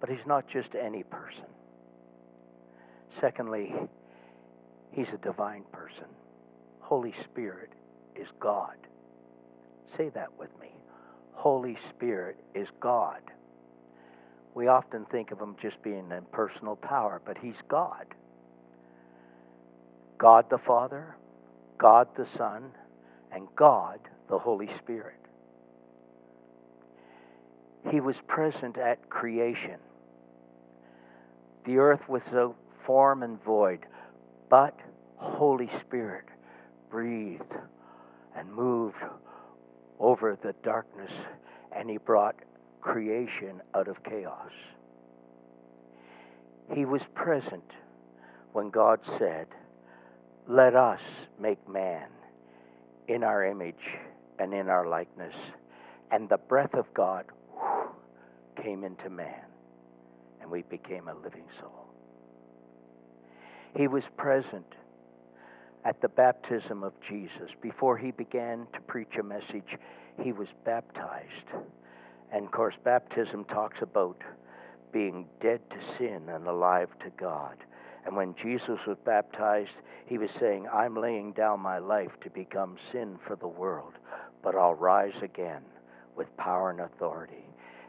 But 0.00 0.10
he's 0.10 0.26
not 0.26 0.48
just 0.48 0.74
any 0.74 1.02
person. 1.02 1.46
Secondly, 3.20 3.74
he's 4.92 5.08
a 5.12 5.18
divine 5.18 5.64
person. 5.72 6.06
Holy 6.80 7.14
Spirit 7.24 7.72
is 8.14 8.28
God. 8.38 8.76
Say 9.96 10.08
that 10.10 10.38
with 10.38 10.50
me. 10.60 10.68
Holy 11.32 11.78
Spirit 11.88 12.36
is 12.54 12.68
God. 12.80 13.22
We 14.54 14.66
often 14.66 15.04
think 15.06 15.30
of 15.30 15.40
him 15.40 15.56
just 15.60 15.82
being 15.82 16.10
an 16.10 16.12
impersonal 16.12 16.76
power, 16.76 17.20
but 17.24 17.38
he's 17.38 17.54
God. 17.68 18.06
God 20.20 20.50
the 20.50 20.58
Father, 20.58 21.16
God 21.78 22.08
the 22.14 22.26
Son, 22.36 22.72
and 23.32 23.48
God 23.56 23.98
the 24.28 24.38
Holy 24.38 24.68
Spirit. 24.76 25.16
He 27.90 28.00
was 28.00 28.16
present 28.26 28.76
at 28.76 29.08
creation. 29.08 29.78
The 31.64 31.78
earth 31.78 32.06
was 32.06 32.20
a 32.32 32.50
form 32.84 33.22
and 33.22 33.42
void, 33.42 33.86
but 34.50 34.78
Holy 35.16 35.70
Spirit 35.80 36.26
breathed 36.90 37.54
and 38.36 38.52
moved 38.52 39.02
over 39.98 40.36
the 40.42 40.54
darkness, 40.62 41.12
and 41.74 41.88
he 41.88 41.96
brought 41.96 42.36
creation 42.82 43.62
out 43.74 43.88
of 43.88 44.04
chaos. 44.04 44.52
He 46.74 46.84
was 46.84 47.02
present 47.14 47.70
when 48.52 48.68
God 48.68 49.00
said, 49.18 49.46
let 50.50 50.74
us 50.74 51.00
make 51.38 51.68
man 51.68 52.08
in 53.06 53.22
our 53.22 53.46
image 53.46 53.86
and 54.40 54.52
in 54.52 54.68
our 54.68 54.88
likeness. 54.88 55.34
And 56.10 56.28
the 56.28 56.38
breath 56.38 56.74
of 56.74 56.92
God 56.92 57.26
came 58.60 58.82
into 58.82 59.08
man, 59.10 59.44
and 60.40 60.50
we 60.50 60.62
became 60.62 61.06
a 61.06 61.14
living 61.14 61.44
soul. 61.60 61.86
He 63.76 63.86
was 63.86 64.02
present 64.16 64.66
at 65.84 66.00
the 66.02 66.08
baptism 66.08 66.82
of 66.82 66.94
Jesus. 67.08 67.50
Before 67.62 67.96
he 67.96 68.10
began 68.10 68.66
to 68.72 68.80
preach 68.80 69.16
a 69.20 69.22
message, 69.22 69.78
he 70.20 70.32
was 70.32 70.48
baptized. 70.64 71.46
And 72.32 72.46
of 72.46 72.50
course, 72.50 72.74
baptism 72.82 73.44
talks 73.44 73.82
about 73.82 74.20
being 74.90 75.26
dead 75.40 75.60
to 75.70 75.76
sin 75.96 76.28
and 76.28 76.48
alive 76.48 76.88
to 77.04 77.10
God. 77.10 77.54
And 78.04 78.16
when 78.16 78.34
Jesus 78.34 78.78
was 78.86 78.96
baptized, 79.04 79.72
he 80.06 80.18
was 80.18 80.30
saying, 80.32 80.66
I'm 80.72 80.96
laying 80.96 81.32
down 81.32 81.60
my 81.60 81.78
life 81.78 82.12
to 82.22 82.30
become 82.30 82.76
sin 82.90 83.18
for 83.26 83.36
the 83.36 83.48
world, 83.48 83.92
but 84.42 84.54
I'll 84.54 84.74
rise 84.74 85.22
again 85.22 85.62
with 86.16 86.36
power 86.36 86.70
and 86.70 86.80
authority. 86.80 87.44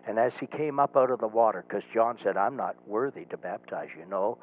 And 0.08 0.20
as 0.20 0.38
he 0.38 0.48
came 0.48 0.80
up 0.80 0.98
out 0.98 1.12
of 1.12 1.20
the 1.20 1.28
water, 1.28 1.64
because 1.68 1.84
John 1.94 2.18
said, 2.24 2.38
I'm 2.38 2.56
not 2.56 2.76
worthy 2.88 3.26
to 3.26 3.38
baptize 3.38 3.90
you, 3.98 4.06
know, 4.06 4.38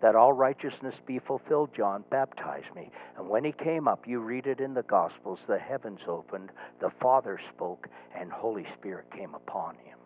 that 0.00 0.14
all 0.14 0.32
righteousness 0.32 0.94
be 1.06 1.18
fulfilled, 1.18 1.70
John, 1.76 2.04
baptize 2.10 2.64
me. 2.74 2.90
And 3.16 3.28
when 3.28 3.44
he 3.44 3.52
came 3.52 3.88
up, 3.88 4.06
you 4.06 4.20
read 4.20 4.46
it 4.46 4.60
in 4.60 4.74
the 4.74 4.84
Gospels, 4.84 5.40
the 5.46 5.58
heavens 5.58 6.00
opened, 6.06 6.50
the 6.80 6.90
Father 7.00 7.40
spoke, 7.48 7.88
and 8.14 8.30
Holy 8.30 8.66
Spirit 8.78 9.10
came 9.10 9.34
upon 9.34 9.74
him. 9.76 9.97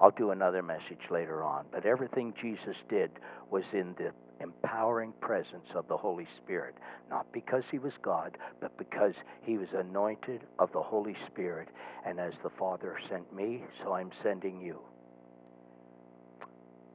I'll 0.00 0.10
do 0.10 0.30
another 0.30 0.62
message 0.62 1.10
later 1.10 1.42
on. 1.42 1.66
But 1.70 1.86
everything 1.86 2.34
Jesus 2.40 2.76
did 2.88 3.10
was 3.50 3.64
in 3.72 3.94
the 3.96 4.12
empowering 4.40 5.12
presence 5.20 5.68
of 5.74 5.86
the 5.88 5.96
Holy 5.96 6.26
Spirit. 6.36 6.74
Not 7.08 7.32
because 7.32 7.64
he 7.70 7.78
was 7.78 7.92
God, 8.02 8.36
but 8.60 8.76
because 8.76 9.14
he 9.42 9.56
was 9.56 9.68
anointed 9.72 10.40
of 10.58 10.72
the 10.72 10.82
Holy 10.82 11.16
Spirit. 11.26 11.68
And 12.04 12.18
as 12.18 12.34
the 12.42 12.50
Father 12.50 12.98
sent 13.08 13.32
me, 13.34 13.62
so 13.82 13.92
I'm 13.92 14.10
sending 14.22 14.60
you. 14.60 14.80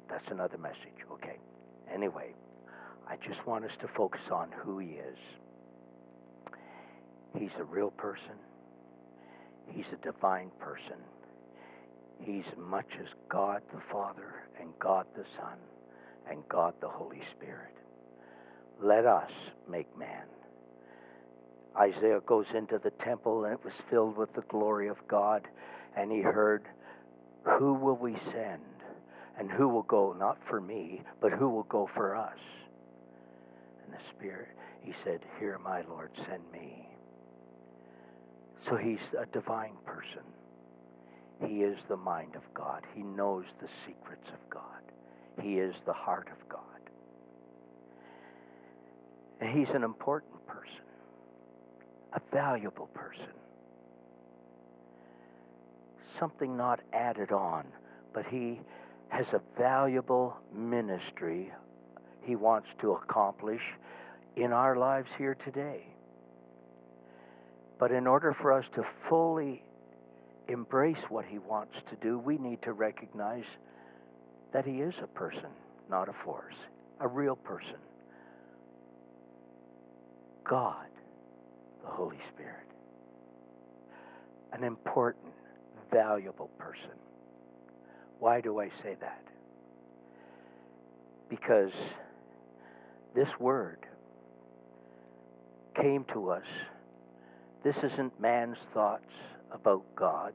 That's 0.09 0.29
another 0.31 0.57
message, 0.57 1.05
okay? 1.13 1.37
Anyway, 1.93 2.33
I 3.07 3.15
just 3.17 3.45
want 3.47 3.65
us 3.65 3.75
to 3.81 3.87
focus 3.87 4.21
on 4.31 4.49
who 4.51 4.79
he 4.79 4.89
is. 4.89 5.17
He's 7.37 7.55
a 7.59 7.63
real 7.63 7.91
person. 7.91 8.35
He's 9.67 9.85
a 9.93 9.97
divine 9.97 10.49
person. 10.59 10.97
He's 12.19 12.45
much 12.57 12.91
as 12.99 13.07
God 13.29 13.61
the 13.73 13.81
Father 13.91 14.43
and 14.59 14.69
God 14.79 15.05
the 15.15 15.25
Son 15.37 15.57
and 16.29 16.47
God 16.49 16.73
the 16.81 16.89
Holy 16.89 17.21
Spirit. 17.35 17.73
Let 18.81 19.05
us 19.05 19.31
make 19.69 19.97
man. 19.97 20.25
Isaiah 21.77 22.21
goes 22.25 22.47
into 22.53 22.77
the 22.77 22.91
temple 22.91 23.45
and 23.45 23.53
it 23.53 23.63
was 23.63 23.73
filled 23.89 24.17
with 24.17 24.33
the 24.33 24.41
glory 24.41 24.87
of 24.87 24.97
God, 25.07 25.47
and 25.95 26.11
he 26.11 26.21
heard, 26.21 26.63
Who 27.43 27.73
will 27.73 27.95
we 27.95 28.15
send? 28.33 28.61
And 29.37 29.49
who 29.49 29.69
will 29.69 29.83
go, 29.83 30.13
not 30.19 30.37
for 30.49 30.59
me, 30.59 31.01
but 31.21 31.31
who 31.31 31.47
will 31.47 31.63
go 31.63 31.89
for 31.95 32.13
us? 32.13 32.37
And 33.85 33.93
the 33.93 34.03
Spirit, 34.09 34.49
he 34.81 34.93
said, 35.05 35.21
Here, 35.39 35.57
my 35.63 35.83
Lord, 35.83 36.11
send 36.27 36.43
me. 36.51 36.85
So 38.67 38.75
he's 38.75 38.99
a 39.17 39.25
divine 39.27 39.75
person. 39.85 40.23
He 41.45 41.63
is 41.63 41.77
the 41.87 41.97
mind 41.97 42.35
of 42.35 42.41
God. 42.53 42.83
He 42.93 43.01
knows 43.01 43.45
the 43.61 43.69
secrets 43.85 44.27
of 44.29 44.49
God. 44.49 44.63
He 45.41 45.59
is 45.59 45.75
the 45.85 45.93
heart 45.93 46.27
of 46.31 46.49
God. 46.49 46.61
And 49.39 49.57
he's 49.57 49.69
an 49.69 49.83
important 49.83 50.45
person, 50.47 50.83
a 52.13 52.19
valuable 52.31 52.87
person. 52.87 53.33
Something 56.17 56.57
not 56.57 56.81
added 56.91 57.31
on, 57.31 57.65
but 58.13 58.25
he 58.25 58.59
has 59.07 59.31
a 59.33 59.41
valuable 59.57 60.37
ministry 60.53 61.51
he 62.21 62.35
wants 62.35 62.69
to 62.79 62.91
accomplish 62.91 63.61
in 64.35 64.53
our 64.53 64.75
lives 64.75 65.09
here 65.17 65.35
today. 65.35 65.81
But 67.79 67.91
in 67.91 68.05
order 68.07 68.33
for 68.33 68.51
us 68.51 68.65
to 68.75 68.85
fully 69.07 69.63
embrace 70.49 71.01
what 71.09 71.25
he 71.25 71.37
wants 71.37 71.75
to 71.89 71.95
do, 71.95 72.17
we 72.17 72.37
need 72.37 72.61
to 72.63 72.73
recognize 72.73 73.45
that 74.51 74.65
he 74.65 74.81
is 74.81 74.93
a 75.01 75.07
person, 75.07 75.49
not 75.89 76.09
a 76.09 76.13
force, 76.13 76.55
a 76.99 77.07
real 77.07 77.35
person. 77.35 77.77
God, 80.43 80.87
the 81.83 81.89
Holy 81.89 82.17
Spirit. 82.33 82.55
An 84.51 84.63
important, 84.63 85.33
valuable 85.91 86.49
person. 86.57 86.97
Why 88.19 88.41
do 88.41 88.59
I 88.59 88.69
say 88.81 88.95
that? 88.99 89.23
Because 91.29 91.71
this 93.13 93.29
word 93.39 93.85
came 95.75 96.03
to 96.05 96.31
us. 96.31 96.45
This 97.63 97.77
isn't 97.83 98.19
man's 98.19 98.57
thoughts 98.73 99.13
about 99.51 99.83
God. 99.95 100.33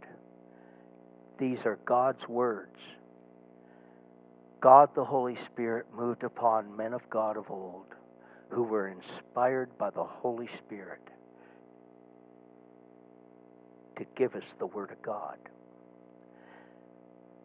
These 1.38 1.64
are 1.66 1.78
God's 1.84 2.28
words. 2.28 2.78
God 4.60 4.90
the 4.94 5.04
Holy 5.04 5.36
Spirit 5.46 5.86
moved 5.94 6.24
upon 6.24 6.76
men 6.76 6.94
of 6.94 7.08
God 7.10 7.36
of 7.36 7.50
old 7.50 7.84
who 8.48 8.62
were 8.62 8.88
inspired 8.88 9.76
by 9.76 9.90
the 9.90 10.04
Holy 10.04 10.48
Spirit 10.58 11.00
to 13.96 14.06
give 14.16 14.34
us 14.34 14.44
the 14.58 14.66
Word 14.66 14.90
of 14.90 15.02
God. 15.02 15.38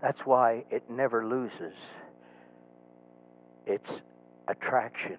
That's 0.02 0.26
why 0.26 0.64
it 0.70 0.90
never 0.90 1.26
loses 1.26 1.74
its 3.66 3.92
attraction. 4.48 5.18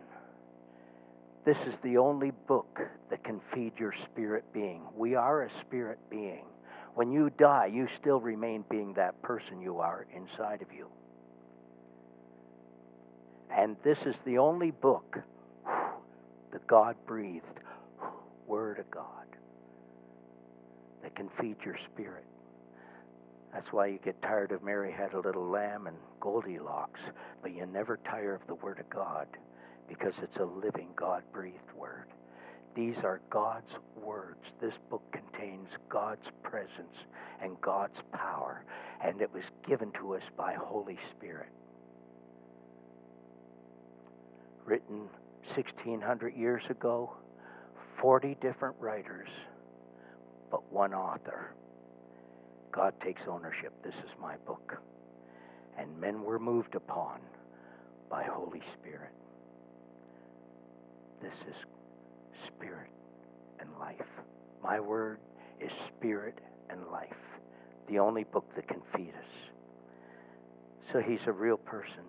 This 1.45 1.59
is 1.66 1.78
the 1.78 1.99
only 1.99 2.30
book 2.30 2.80
that 3.11 3.25
can 3.25 3.40
feed 3.52 3.73
your 3.79 3.95
spirit 4.05 4.45
being. 4.52 4.83
We 4.97 5.14
are 5.17 5.43
a 5.43 5.50
spirit 5.61 5.99
being. 6.09 6.45
When 6.95 7.11
you 7.11 7.31
die, 7.31 7.67
you 7.67 7.88
still 7.97 8.21
remain 8.21 8.64
being 8.71 8.95
that 8.95 9.21
person 9.23 9.61
you 9.61 9.79
are 9.81 10.07
inside 10.14 10.62
of 10.62 10.73
you. 10.73 10.87
And 13.50 13.76
this 13.83 14.07
is 14.07 14.17
the 14.25 14.38
only 14.38 14.71
book, 14.71 15.19
the 16.52 16.61
God 16.67 16.97
breathed 17.07 17.45
Word 18.47 18.79
of 18.79 18.90
God, 18.90 19.26
that 21.02 21.14
can 21.14 21.29
feed 21.40 21.57
your 21.64 21.76
spirit. 21.93 22.25
That's 23.52 23.73
why 23.73 23.87
you 23.87 23.99
get 24.05 24.21
tired 24.23 24.52
of 24.52 24.62
Mary 24.62 24.93
had 24.93 25.14
a 25.14 25.21
little 25.21 25.49
lamb 25.49 25.88
and 25.88 25.97
Goldilocks, 26.21 27.00
but 27.43 27.52
you 27.52 27.67
never 27.67 27.99
tire 27.99 28.35
of 28.35 28.47
the 28.47 28.55
Word 28.55 28.79
of 28.79 28.88
God 28.88 29.26
because 29.88 30.14
it's 30.23 30.37
a 30.37 30.45
living 30.45 30.88
God 30.95 31.23
breathed 31.33 31.73
Word. 31.76 32.07
These 32.75 32.99
are 33.05 33.21
God's 33.31 33.75
words. 33.97 34.45
This 34.61 34.75
book 34.89 35.03
contains 35.12 35.69
God's 35.89 36.27
presence 36.43 36.97
and 37.43 37.61
God's 37.61 37.99
power, 38.12 38.65
and 39.03 39.21
it 39.21 39.33
was 39.33 39.45
given 39.67 39.91
to 39.93 40.15
us 40.15 40.23
by 40.37 40.55
Holy 40.55 40.99
Spirit. 41.11 41.49
Written 44.65 45.09
1600 45.55 46.37
years 46.37 46.62
ago, 46.71 47.13
40 48.00 48.37
different 48.41 48.76
writers, 48.78 49.28
but 50.50 50.73
one 50.73 50.95
author. 50.95 51.52
God 52.71 52.95
takes 53.00 53.23
ownership. 53.26 53.73
This 53.83 53.95
is 53.95 54.11
my 54.21 54.37
book. 54.47 54.80
And 55.76 55.99
men 56.00 56.23
were 56.23 56.39
moved 56.39 56.76
upon 56.76 57.19
by 58.09 58.23
Holy 58.25 58.63
Spirit. 58.78 59.11
This 61.21 61.35
is 61.49 61.56
spirit 62.47 62.91
and 63.59 63.69
life. 63.79 64.09
My 64.63 64.81
word 64.81 65.19
is 65.61 65.71
spirit 65.89 66.39
and 66.69 66.81
life, 66.91 67.09
the 67.89 67.99
only 67.99 68.25
book 68.25 68.45
that 68.55 68.69
can 68.69 68.81
feed 68.95 69.13
us. 69.19 69.50
So 70.93 71.00
he's 71.00 71.26
a 71.26 71.33
real 71.33 71.57
person, 71.57 72.05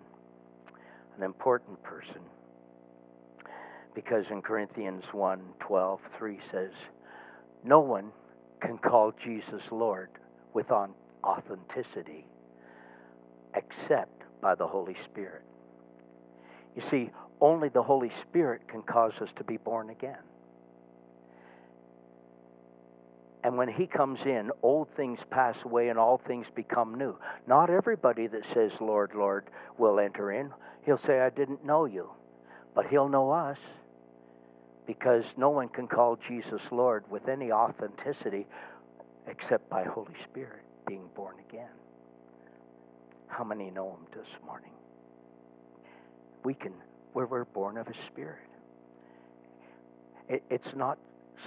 an 1.16 1.22
important 1.22 1.82
person. 1.82 2.20
Because 3.94 4.24
in 4.30 4.42
Corinthians 4.42 5.04
1 5.12 5.40
12, 5.60 6.00
3 6.18 6.38
says, 6.50 6.70
No 7.64 7.80
one 7.80 8.10
can 8.60 8.78
call 8.78 9.12
Jesus 9.22 9.62
Lord 9.70 10.08
with 10.54 10.70
authenticity 10.70 12.24
except 13.54 14.22
by 14.40 14.54
the 14.54 14.66
Holy 14.66 14.96
Spirit. 15.04 15.42
You 16.74 16.82
see, 16.82 17.10
only 17.42 17.68
the 17.68 17.82
Holy 17.82 18.10
Spirit 18.22 18.66
can 18.68 18.82
cause 18.82 19.12
us 19.20 19.28
to 19.36 19.44
be 19.44 19.58
born 19.58 19.90
again. 19.90 20.22
And 23.44 23.58
when 23.58 23.68
He 23.68 23.86
comes 23.86 24.24
in, 24.24 24.50
old 24.62 24.88
things 24.96 25.18
pass 25.30 25.56
away 25.64 25.88
and 25.88 25.98
all 25.98 26.16
things 26.16 26.46
become 26.54 26.94
new. 26.94 27.18
Not 27.46 27.68
everybody 27.68 28.28
that 28.28 28.44
says, 28.54 28.72
Lord, 28.80 29.12
Lord, 29.14 29.46
will 29.76 29.98
enter 29.98 30.32
in. 30.32 30.50
He'll 30.86 31.00
say, 31.00 31.20
I 31.20 31.28
didn't 31.28 31.64
know 31.64 31.84
you. 31.84 32.10
But 32.74 32.86
He'll 32.86 33.08
know 33.08 33.30
us 33.30 33.58
because 34.86 35.24
no 35.36 35.50
one 35.50 35.68
can 35.68 35.88
call 35.88 36.16
Jesus 36.28 36.62
Lord 36.70 37.04
with 37.10 37.28
any 37.28 37.52
authenticity 37.52 38.46
except 39.26 39.68
by 39.68 39.84
Holy 39.84 40.14
Spirit 40.24 40.62
being 40.86 41.08
born 41.14 41.36
again. 41.48 41.68
How 43.28 43.44
many 43.44 43.70
know 43.70 43.90
him 43.90 44.06
this 44.14 44.28
morning? 44.44 44.72
We 46.44 46.54
can, 46.54 46.72
where 47.12 47.26
we're 47.26 47.44
born 47.44 47.76
of 47.76 47.86
his 47.86 47.96
spirit. 48.06 48.48
It, 50.28 50.42
it's 50.50 50.74
not 50.74 50.98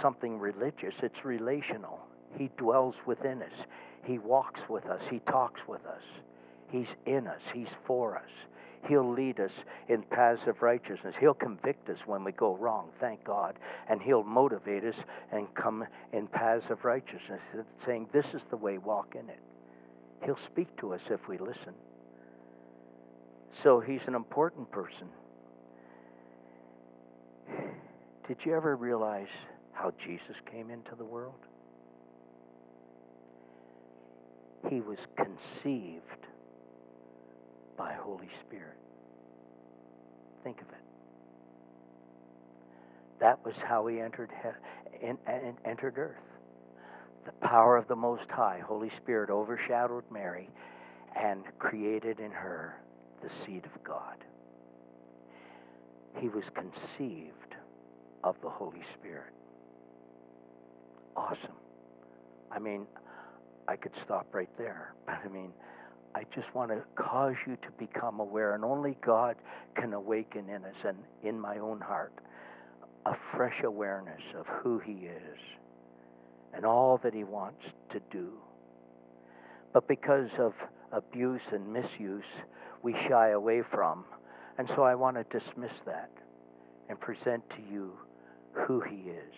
something 0.02 0.40
religious, 0.40 0.96
it's 1.02 1.24
relational. 1.26 2.00
He 2.38 2.50
dwells 2.58 2.96
within 3.06 3.42
us. 3.42 3.54
He 4.04 4.20
walks 4.20 4.62
with 4.70 4.86
us. 4.86 5.02
He 5.10 5.20
talks 5.20 5.62
with 5.68 5.86
us. 5.86 6.04
He's 6.70 6.90
in 7.06 7.28
us. 7.28 7.42
He's 7.54 7.70
for 7.86 8.18
us. 8.18 8.30
He'll 8.88 9.10
lead 9.10 9.40
us 9.40 9.52
in 9.88 10.04
paths 10.04 10.48
of 10.48 10.62
righteousness. 10.62 11.16
He'll 11.20 11.34
convict 11.34 11.90
us 11.90 11.98
when 12.06 12.24
we 12.24 12.32
go 12.32 12.56
wrong, 12.56 12.90
thank 13.00 13.24
God. 13.24 13.56
And 13.90 14.02
He'll 14.02 14.24
motivate 14.24 14.84
us 14.84 14.96
and 15.32 15.52
come 15.56 15.86
in 16.14 16.28
paths 16.28 16.70
of 16.70 16.86
righteousness, 16.86 17.42
saying, 17.84 18.10
This 18.12 18.28
is 18.34 18.44
the 18.50 18.58
way, 18.58 18.78
walk 18.78 19.16
in 19.20 19.28
it. 19.30 19.40
He'll 20.24 20.40
speak 20.46 20.76
to 20.78 20.94
us 20.94 21.02
if 21.10 21.28
we 21.28 21.38
listen. 21.38 21.74
So 23.64 23.80
He's 23.80 24.02
an 24.08 24.16
important 24.16 24.70
person. 24.72 25.08
Did 28.28 28.38
you 28.44 28.56
ever 28.56 28.76
realize 28.76 29.28
how 29.74 29.94
Jesus 30.04 30.36
came 30.52 30.70
into 30.72 30.96
the 30.96 31.04
world? 31.04 31.34
He 34.70 34.82
was 34.82 34.98
conceived 35.16 36.02
by 37.78 37.94
Holy 37.94 38.30
Spirit. 38.46 38.78
Think 40.44 40.62
of 40.62 40.70
it. 40.70 40.76
That 43.20 43.44
was 43.46 43.56
how 43.56 43.86
he 43.88 44.00
entered 44.00 44.32
he- 44.42 45.08
in, 45.08 45.18
entered 45.66 45.98
earth. 45.98 46.16
The 47.26 47.32
power 47.48 47.78
of 47.78 47.88
the 47.88 47.96
Most 47.96 48.30
High, 48.30 48.60
Holy 48.66 48.92
Spirit, 49.02 49.30
overshadowed 49.30 50.04
Mary 50.12 50.50
and 51.16 51.44
created 51.60 52.20
in 52.20 52.32
her 52.32 52.76
the 53.22 53.30
seed 53.46 53.66
of 53.66 53.84
God. 53.84 54.18
He 56.18 56.30
was 56.30 56.46
conceived 56.50 57.56
of 58.24 58.36
the 58.42 58.50
Holy 58.50 58.84
Spirit. 58.94 59.34
Awesome. 61.16 61.56
I 62.52 62.60
mean, 62.60 62.86
I 63.68 63.76
could 63.76 63.94
stop 64.04 64.28
right 64.34 64.50
there, 64.58 64.94
but 65.06 65.20
I 65.24 65.28
mean, 65.30 65.52
I 66.14 66.24
just 66.34 66.54
want 66.56 66.72
to 66.72 66.82
cause 66.96 67.36
you 67.46 67.58
to 67.58 67.72
become 67.78 68.20
aware, 68.20 68.56
and 68.56 68.64
only 68.64 68.98
God 69.02 69.36
can 69.76 69.94
awaken 69.94 70.50
in 70.50 70.64
us 70.64 70.76
and 70.86 70.98
in 71.24 71.40
my 71.40 71.58
own 71.58 71.82
heart 71.82 72.14
a 73.06 73.16
fresh 73.36 73.62
awareness 73.64 74.22
of 74.38 74.48
who 74.48 74.80
He 74.80 75.08
is 75.08 75.40
and 76.54 76.66
all 76.66 76.98
that 77.04 77.14
He 77.14 77.24
wants 77.24 77.64
to 77.92 78.00
do. 78.12 78.32
But 79.74 79.88
because 79.88 80.30
of 80.40 80.54
abuse 80.92 81.42
and 81.52 81.72
misuse, 81.72 82.24
we 82.82 82.94
shy 82.94 83.30
away 83.30 83.62
from. 83.62 84.06
And 84.58 84.70
so 84.70 84.84
I 84.84 84.96
want 84.96 85.18
to 85.18 85.40
dismiss 85.40 85.74
that 85.86 86.10
and 86.90 87.00
present 87.00 87.50
to 87.52 87.58
you 87.72 87.94
who 88.54 88.80
He 88.82 89.10
is, 89.10 89.34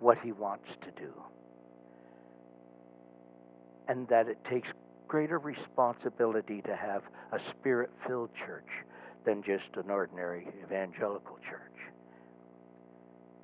what 0.00 0.18
He 0.18 0.32
wants 0.32 0.68
to 0.82 0.90
do. 1.00 1.12
and 3.88 4.08
that 4.08 4.28
it 4.28 4.42
takes 4.44 4.70
greater 5.08 5.38
responsibility 5.38 6.62
to 6.62 6.74
have 6.74 7.02
a 7.32 7.38
spirit 7.38 7.90
filled 8.06 8.30
church 8.34 8.68
than 9.24 9.42
just 9.42 9.68
an 9.76 9.90
ordinary 9.90 10.48
evangelical 10.62 11.38
church. 11.48 11.60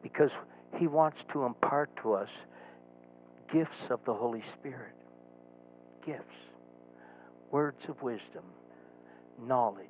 Because 0.03 0.31
he 0.79 0.87
wants 0.87 1.23
to 1.33 1.45
impart 1.45 1.95
to 2.03 2.15
us 2.15 2.31
gifts 3.53 3.91
of 3.91 4.01
the 4.05 4.15
Holy 4.15 4.43
Spirit. 4.59 4.95
Gifts. 6.07 6.37
Words 7.51 7.85
of 7.89 8.01
wisdom, 8.01 8.45
knowledge, 9.47 9.87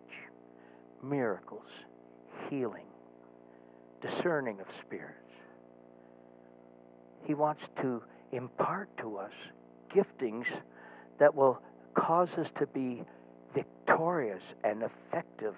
miracles, 1.03 1.69
healing, 2.49 2.87
discerning 4.01 4.61
of 4.61 4.67
spirits. 4.81 5.17
He 7.25 7.35
wants 7.35 7.63
to 7.81 8.03
impart 8.33 8.89
to 8.99 9.19
us 9.19 9.33
giftings 9.95 10.47
that 11.19 11.35
will 11.35 11.61
cause 11.95 12.29
us 12.39 12.49
to 12.59 12.67
be 12.67 13.03
victorious 13.55 14.43
and 14.65 14.83
effective, 14.83 15.55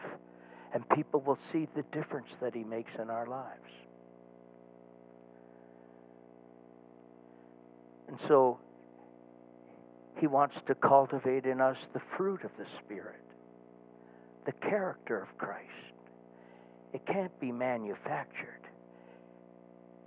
and 0.74 0.88
people 0.90 1.20
will 1.20 1.38
see 1.52 1.68
the 1.74 1.82
difference 1.92 2.28
that 2.40 2.54
He 2.54 2.64
makes 2.64 2.92
in 2.98 3.10
our 3.10 3.26
lives. 3.26 3.70
And 8.08 8.18
so, 8.28 8.58
He 10.18 10.26
wants 10.26 10.56
to 10.66 10.74
cultivate 10.74 11.46
in 11.46 11.60
us 11.60 11.76
the 11.92 12.00
fruit 12.16 12.44
of 12.44 12.50
the 12.58 12.66
Spirit, 12.78 13.21
the 14.44 14.52
character 14.52 15.20
of 15.20 15.36
Christ. 15.38 15.68
It 16.92 17.06
can't 17.06 17.38
be 17.40 17.52
manufactured. 17.52 18.60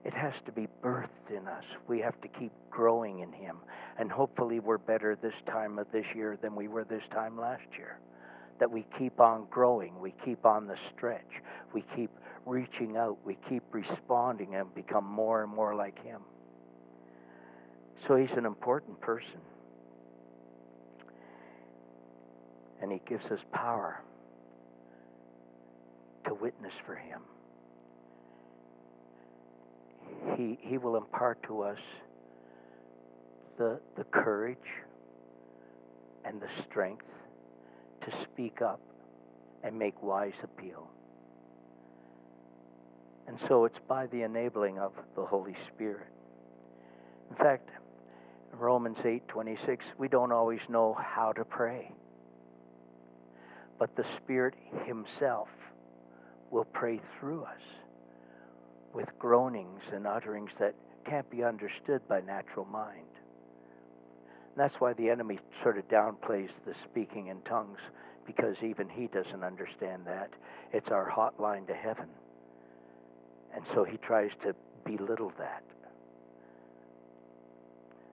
It 0.04 0.14
has 0.14 0.36
to 0.46 0.52
be 0.52 0.68
birthed 0.84 1.32
in 1.36 1.48
us. 1.48 1.64
We 1.88 2.00
have 2.02 2.20
to 2.22 2.28
keep 2.28 2.52
growing 2.70 3.20
in 3.20 3.32
Him. 3.32 3.58
And 3.98 4.12
hopefully, 4.12 4.60
we're 4.60 4.78
better 4.78 5.18
this 5.20 5.34
time 5.48 5.80
of 5.80 5.92
this 5.92 6.06
year 6.14 6.38
than 6.40 6.56
we 6.56 6.68
were 6.68 6.84
this 6.84 7.02
time 7.12 7.40
last 7.40 7.66
year. 7.76 7.98
That 8.60 8.70
we 8.70 8.86
keep 9.00 9.20
on 9.20 9.48
growing. 9.50 10.00
We 10.00 10.14
keep 10.24 10.46
on 10.46 10.68
the 10.68 10.78
stretch. 10.94 11.42
We 11.74 11.84
keep 11.96 12.12
reaching 12.46 12.98
out. 12.98 13.18
We 13.26 13.38
keep 13.50 13.64
responding 13.72 14.54
and 14.56 14.74
become 14.76 15.06
more 15.06 15.42
and 15.44 15.52
more 15.52 15.74
like 15.74 16.04
Him. 16.04 16.22
So, 18.08 18.16
He's 18.16 18.38
an 18.38 18.46
important 18.46 19.02
person. 19.02 19.42
And 22.80 22.92
He 22.92 23.02
gives 23.08 23.26
us 23.32 23.40
power 23.52 24.04
to 26.28 26.34
witness 26.34 26.74
for 26.86 26.96
Him 26.96 27.22
he, 30.38 30.58
he 30.62 30.78
will 30.78 30.98
impart 30.98 31.42
to 31.44 31.62
us 31.62 31.80
the, 33.58 33.80
the 33.96 34.04
courage 34.06 34.58
and 36.24 36.42
the 36.42 36.50
strength 36.64 37.06
to 38.02 38.12
speak 38.22 38.62
up 38.62 38.80
and 39.64 39.78
make 39.78 40.02
wise 40.04 40.34
appeal. 40.44 40.88
And 43.28 43.40
so 43.48 43.66
it's 43.66 43.80
by 43.88 44.08
the 44.08 44.22
enabling 44.22 44.78
of 44.78 44.94
the 45.16 45.26
Holy 45.26 45.56
Spirit. 45.68 46.08
In 47.32 47.36
fact, 47.38 47.70
in 48.54 48.60
Romans 48.60 48.98
8:26, 48.98 49.80
we 49.98 50.08
don't 50.08 50.32
always 50.32 50.62
know 50.70 50.94
how 50.94 51.32
to 51.34 51.44
pray. 51.44 51.92
But 53.80 53.96
the 53.96 54.06
Spirit 54.18 54.54
himself 54.86 55.50
will 56.52 56.66
pray 56.66 57.02
through 57.20 57.44
us 57.44 57.62
with 58.94 59.08
groanings 59.20 59.82
and 59.94 60.08
utterings 60.08 60.52
that 60.60 60.74
can't 61.06 61.30
be 61.30 61.44
understood 61.44 62.02
by 62.08 62.22
natural 62.22 62.66
mind. 62.66 63.02
And 64.56 64.58
that's 64.58 64.80
why 64.80 64.94
the 64.94 65.10
enemy 65.10 65.40
sort 65.62 65.78
of 65.78 65.88
downplays 65.90 66.50
the 66.66 66.74
speaking 66.86 67.28
in 67.28 67.42
tongues, 67.42 67.80
because 68.26 68.56
even 68.64 68.90
he 68.90 69.08
doesn't 69.08 69.44
understand 69.44 70.06
that. 70.06 70.32
It's 70.72 70.92
our 70.92 71.10
hotline 71.10 71.68
to 71.68 71.74
heaven. 71.74 72.08
And 73.54 73.66
so 73.74 73.84
he 73.84 73.98
tries 73.98 74.32
to 74.44 74.56
belittle 74.86 75.34
that. 75.38 75.64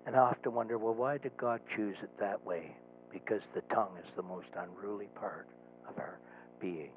And 0.04 0.16
I 0.16 0.20
often 0.20 0.52
wonder, 0.52 0.78
well, 0.78 0.94
why 0.94 1.18
did 1.18 1.36
God 1.36 1.60
choose 1.76 1.96
it 2.02 2.10
that 2.18 2.44
way? 2.44 2.74
Because 3.12 3.42
the 3.54 3.60
tongue 3.62 3.96
is 4.04 4.10
the 4.16 4.22
most 4.22 4.48
unruly 4.56 5.08
part 5.14 5.46
of 5.88 5.96
our 5.98 6.18
being 6.60 6.90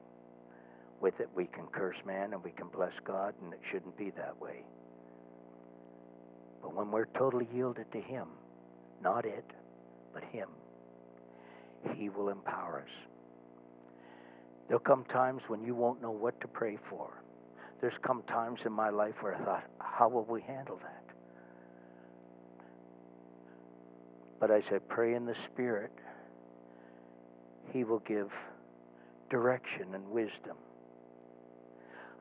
with 1.06 1.20
it, 1.20 1.30
we 1.36 1.46
can 1.46 1.68
curse 1.68 1.98
man 2.04 2.34
and 2.34 2.44
we 2.44 2.50
can 2.50 2.68
bless 2.70 2.94
God, 3.04 3.36
and 3.44 3.54
it 3.54 3.60
shouldn't 3.72 3.96
be 3.96 4.10
that 4.18 4.42
way. 4.42 4.64
But 6.64 6.74
when 6.74 6.90
we're 6.90 7.06
totally 7.16 7.48
yielded 7.54 7.92
to 7.92 8.02
Him, 8.02 8.26
not 9.04 9.24
it, 9.24 9.46
but 10.16 10.24
Him, 10.24 10.50
He 11.94 12.10
will 12.10 12.30
empower 12.30 12.84
us. 12.88 12.94
There'll 14.68 14.80
come 14.80 15.04
times 15.04 15.44
when 15.48 15.64
you 15.64 15.76
won't 15.76 16.02
know 16.02 16.10
what 16.10 16.42
to 16.42 16.48
pray 16.48 16.80
for. 16.90 17.22
There's 17.82 17.94
come 18.02 18.24
times 18.24 18.62
in 18.66 18.72
my 18.72 18.90
life 18.90 19.14
where 19.22 19.36
I 19.36 19.46
thought, 19.46 19.66
how 19.80 20.10
will 20.10 20.26
we 20.26 20.42
handle 20.42 20.80
that? 20.82 21.04
But 24.40 24.50
as 24.50 24.64
I 24.74 24.80
pray 24.80 25.14
in 25.14 25.28
the 25.28 25.36
Spirit, 25.46 25.92
He 27.72 27.84
will 27.84 28.00
give 28.00 28.32
direction 29.30 29.94
and 29.94 30.10
wisdom. 30.10 30.58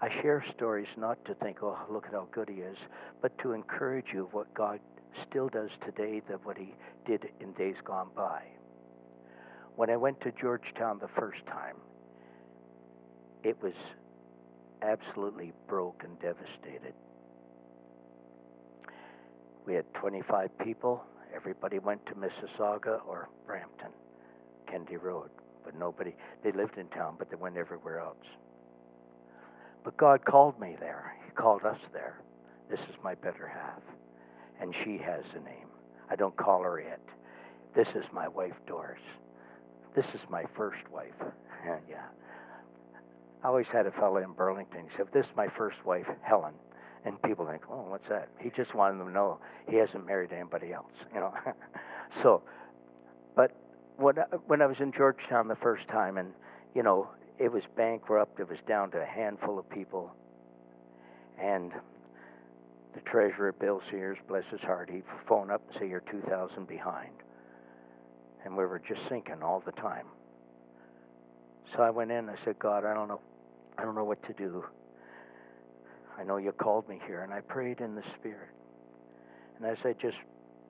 I 0.05 0.11
share 0.21 0.45
stories 0.55 0.89
not 0.99 1.25
to 1.25 1.33
think, 1.33 1.63
oh, 1.63 1.79
look 1.89 2.05
at 2.05 2.13
how 2.13 2.29
good 2.31 2.51
he 2.51 2.57
is, 2.57 2.77
but 3.23 3.39
to 3.39 3.53
encourage 3.53 4.13
you 4.13 4.25
of 4.25 4.35
what 4.35 4.53
God 4.53 4.79
still 5.23 5.49
does 5.49 5.71
today 5.83 6.21
than 6.29 6.37
what 6.43 6.59
he 6.59 6.75
did 7.07 7.31
in 7.41 7.53
days 7.53 7.77
gone 7.83 8.11
by. 8.15 8.43
When 9.77 9.89
I 9.89 9.97
went 9.97 10.21
to 10.21 10.31
Georgetown 10.33 10.99
the 10.99 11.09
first 11.09 11.47
time, 11.47 11.77
it 13.45 13.57
was 13.63 13.73
absolutely 14.83 15.55
broke 15.69 16.03
and 16.05 16.21
devastated. 16.21 16.93
We 19.65 19.73
had 19.73 19.87
25 19.95 20.59
people. 20.59 21.03
Everybody 21.35 21.79
went 21.79 22.05
to 22.09 22.15
Mississauga 22.15 23.01
or 23.09 23.31
Brampton, 23.47 23.89
Kennedy 24.67 24.99
Road, 24.99 25.31
but 25.65 25.75
nobody, 25.79 26.15
they 26.43 26.53
lived 26.53 26.77
in 26.77 26.89
town, 26.89 27.15
but 27.19 27.31
they 27.31 27.37
went 27.37 27.57
everywhere 27.57 28.01
else. 28.01 28.27
But 29.85 29.97
God 29.99 30.25
called 30.25 30.59
me 30.59 30.77
there. 30.81 31.15
He 31.25 31.31
called 31.33 31.65
us 31.65 31.79
there. 31.93 32.19
This 32.71 32.81
is 32.81 32.97
my 33.05 33.15
better 33.15 33.47
half. 33.47 33.83
And 34.61 34.75
she 34.75 34.97
has 34.99 35.25
a 35.35 35.41
name. 35.45 35.69
I 36.11 36.17
don't 36.17 36.37
call 36.37 36.63
her 36.63 36.79
it. 36.79 37.01
This 37.75 37.89
is 37.91 38.05
my 38.13 38.27
wife, 38.29 38.55
Doris. 38.67 39.01
This 39.95 40.07
is 40.15 40.21
my 40.31 40.45
first 40.57 40.89
wife. 40.91 41.15
yeah. 41.89 42.07
I 43.43 43.49
always 43.49 43.69
had 43.69 43.87
a 43.87 43.91
fellow 43.91 44.17
in 44.17 44.33
Burlington. 44.33 44.87
He 44.89 44.97
said, 44.97 45.09
This 45.13 45.27
is 45.27 45.33
my 45.37 45.49
first 45.49 45.85
wife, 45.85 46.09
Helen. 46.23 46.55
And 47.05 47.21
people 47.23 47.47
think, 47.47 47.63
Oh, 47.71 47.85
what's 47.89 48.09
that? 48.09 48.29
He 48.39 48.49
just 48.49 48.75
wanted 48.75 48.99
them 48.99 49.09
to 49.09 49.13
know 49.13 49.39
he 49.69 49.77
hasn't 49.77 50.07
married 50.07 50.33
anybody 50.33 50.73
else, 50.73 50.93
you 51.13 51.21
know. 51.21 51.35
so, 52.23 52.43
but 53.37 53.55
when 53.99 54.19
I, 54.19 54.23
when 54.47 54.63
I 54.63 54.67
was 54.67 54.81
in 54.81 54.93
Georgetown 54.93 55.47
the 55.47 55.57
first 55.57 55.87
time, 55.89 56.17
and, 56.17 56.33
you 56.75 56.83
know, 56.83 57.09
it 57.39 57.53
was 57.53 57.63
bankrupt. 57.77 58.41
It 58.41 58.49
was 58.49 58.59
down 58.67 58.91
to 58.93 59.03
a 59.03 59.07
handful 59.07 59.59
of 59.59 59.69
people. 59.69 60.15
And 61.39 61.73
the 62.95 63.01
treasurer, 63.01 63.53
Bill 63.53 63.83
Sears, 63.91 64.19
bless 64.29 64.45
his 64.51 64.61
heart, 64.61 64.89
he'd 64.91 65.05
phone 65.27 65.51
up 65.51 65.63
and 65.69 65.81
say, 65.81 65.89
You're 65.89 66.01
2,000 66.01 66.67
behind. 66.67 67.11
And 68.45 68.57
we 68.57 68.65
were 68.65 68.79
just 68.79 69.09
sinking 69.09 69.43
all 69.43 69.61
the 69.65 69.73
time. 69.73 70.07
So 71.75 71.83
I 71.83 71.91
went 71.91 72.11
in. 72.11 72.19
And 72.19 72.31
I 72.31 72.37
said, 72.45 72.59
God, 72.59 72.85
I 72.85 72.95
don't 72.95 73.09
know. 73.09 73.21
I 73.77 73.83
don't 73.83 73.95
know 73.95 74.05
what 74.05 74.23
to 74.25 74.33
do. 74.33 74.65
I 76.17 76.23
know 76.23 76.37
you 76.37 76.53
called 76.53 76.89
me 76.89 77.01
here. 77.07 77.23
And 77.23 77.33
I 77.33 77.41
prayed 77.41 77.81
in 77.81 77.95
the 77.97 78.05
Spirit. 78.19 78.51
And 79.57 79.67
as 79.67 79.79
I 79.85 79.95
just 79.95 80.19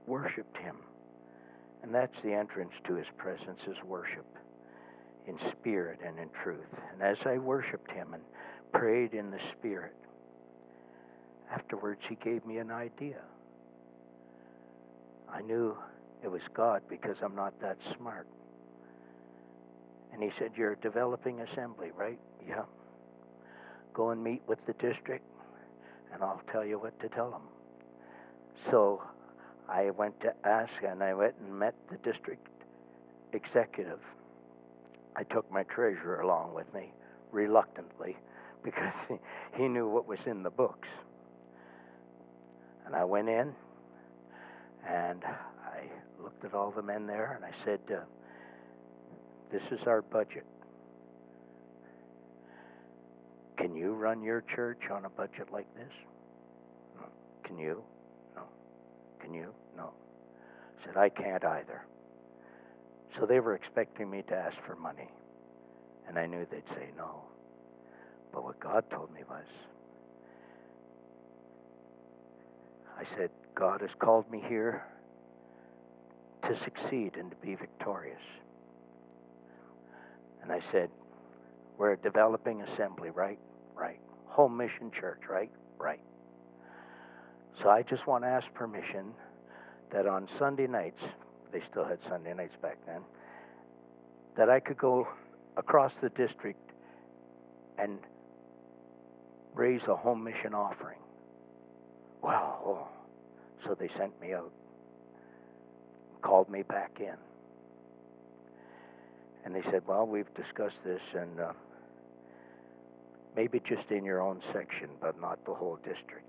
worshiped 0.07 0.57
Him, 0.57 0.77
and 1.83 1.94
that's 1.94 2.18
the 2.22 2.33
entrance 2.33 2.72
to 2.85 2.94
His 2.94 3.07
presence 3.18 3.61
is 3.66 3.77
worship 3.85 4.24
in 5.26 5.38
spirit 5.50 6.00
and 6.04 6.18
in 6.18 6.28
truth. 6.30 6.66
And 6.92 7.02
as 7.02 7.18
I 7.26 7.38
worshiped 7.38 7.90
him 7.90 8.14
and 8.14 8.22
prayed 8.72 9.14
in 9.14 9.30
the 9.30 9.40
spirit, 9.52 9.94
afterwards 11.50 12.00
he 12.08 12.16
gave 12.16 12.44
me 12.44 12.58
an 12.58 12.70
idea. 12.70 13.20
I 15.32 15.42
knew 15.42 15.76
it 16.22 16.30
was 16.30 16.42
God 16.52 16.82
because 16.88 17.16
I'm 17.22 17.34
not 17.34 17.58
that 17.60 17.78
smart. 17.96 18.26
And 20.12 20.22
he 20.22 20.30
said, 20.38 20.52
You're 20.56 20.76
developing 20.76 21.40
assembly, 21.40 21.90
right? 21.96 22.18
Yeah. 22.48 22.62
Go 23.92 24.10
and 24.10 24.22
meet 24.22 24.42
with 24.46 24.64
the 24.66 24.72
district, 24.74 25.24
and 26.12 26.22
I'll 26.22 26.42
tell 26.52 26.64
you 26.64 26.78
what 26.78 26.98
to 27.00 27.08
tell 27.08 27.30
them. 27.30 27.42
So 28.70 29.02
I 29.68 29.90
went 29.90 30.20
to 30.20 30.32
ask, 30.44 30.72
and 30.87 31.02
I 31.02 31.14
went 31.14 31.34
and 31.40 31.58
met 31.58 31.74
the 31.90 31.96
district 31.98 32.46
executive 33.32 34.00
I 35.16 35.22
took 35.22 35.50
my 35.50 35.62
treasurer 35.64 36.20
along 36.20 36.55
with 36.55 36.72
me, 36.74 36.92
reluctantly, 37.31 38.16
because 38.62 38.94
he, 39.57 39.68
knew 39.68 39.88
what 39.88 40.07
was 40.07 40.18
in 40.27 40.42
the 40.42 40.50
books. 40.50 40.88
And 42.87 42.94
I 42.94 43.05
went 43.05 43.29
in 43.29 43.55
and 44.87 45.24
I 45.24 45.88
looked 46.22 46.44
at 46.44 46.55
all 46.55 46.70
the 46.70 46.83
men 46.83 47.07
there 47.07 47.33
and 47.37 47.44
I 47.44 47.53
said, 47.64 47.81
uh, 47.90 48.00
This 49.50 49.62
is 49.70 49.87
our 49.87 50.03
budget. 50.03 50.44
Can 53.57 53.77
you 53.77 53.92
run 53.92 54.22
your 54.22 54.42
church 54.55 54.90
on 54.90 55.05
a 55.05 55.09
budget 55.09 55.53
like 55.53 55.72
this? 55.74 55.92
Can 57.44 57.59
you? 57.59 57.83
No. 58.35 58.42
Can 59.20 59.33
you? 59.33 59.55
No. 59.77 59.90
I 60.81 60.87
said, 60.87 60.96
I 60.96 61.09
can't 61.09 61.44
either. 61.44 61.85
So 63.16 63.27
they 63.27 63.40
were 63.40 63.55
expecting 63.55 64.11
me 64.11 64.22
to 64.29 64.35
ask 64.35 64.57
for 64.66 64.74
money. 64.77 65.09
And 66.09 66.18
I 66.18 66.27
knew 66.27 66.46
they'd 66.50 66.68
say 66.68 66.90
no. 66.96 67.22
But 68.33 68.44
what 68.44 68.59
God 68.59 68.85
told 68.90 69.12
me 69.14 69.20
was, 69.29 69.46
I 72.98 73.05
said, 73.16 73.31
God 73.55 73.81
has 73.81 73.90
called 73.98 74.31
me 74.31 74.42
here 74.46 74.85
to 76.42 76.57
succeed 76.59 77.16
and 77.16 77.31
to 77.31 77.37
be 77.37 77.55
victorious. 77.55 78.20
And 80.42 80.53
I 80.53 80.61
said, 80.72 80.90
We're 81.79 81.92
a 81.92 81.96
developing 81.96 82.62
assembly, 82.62 83.11
right? 83.11 83.38
Right. 83.74 84.00
Home 84.27 84.57
mission 84.57 84.90
church, 84.90 85.22
right? 85.29 85.50
Right. 85.79 86.00
So 87.62 87.70
I 87.70 87.83
just 87.83 88.07
want 88.07 88.24
to 88.24 88.29
ask 88.29 88.53
permission 88.53 89.12
that 89.90 90.07
on 90.07 90.29
Sunday 90.38 90.66
nights, 90.66 91.03
they 91.55 91.62
still 91.71 91.85
had 91.85 91.99
Sunday 92.09 92.35
nights 92.35 92.57
back 92.61 92.77
then, 92.85 93.01
that 94.37 94.51
I 94.51 94.59
could 94.59 94.77
go 94.77 95.07
across 95.57 95.93
the 96.03 96.09
district 96.11 96.73
and 97.79 97.99
raise 99.55 99.85
a 99.87 99.95
home 99.95 100.25
mission 100.25 100.53
offering. 100.53 100.99
Wow. 102.23 102.59
Oh. 102.67 102.88
So 103.64 103.75
they 103.75 103.88
sent 103.97 104.21
me 104.21 104.35
out, 104.35 104.51
called 106.23 106.51
me 106.51 106.62
back 106.62 106.99
in. 106.99 107.14
And 109.45 109.55
they 109.55 109.62
said, 109.62 109.83
Well, 109.87 110.07
we've 110.07 110.33
discussed 110.35 110.83
this, 110.85 111.03
and 111.14 111.38
uh, 111.38 111.53
maybe 113.37 113.61
just 113.61 113.90
in 113.93 114.05
your 114.05 114.21
own 114.21 114.40
section, 114.53 114.88
but 115.01 115.21
not 115.21 115.45
the 115.45 115.55
whole 115.55 115.77
district. 115.77 116.27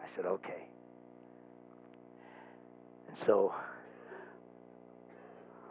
I 0.00 0.06
said, 0.14 0.24
Okay. 0.24 0.68
And 3.08 3.18
so 3.26 3.52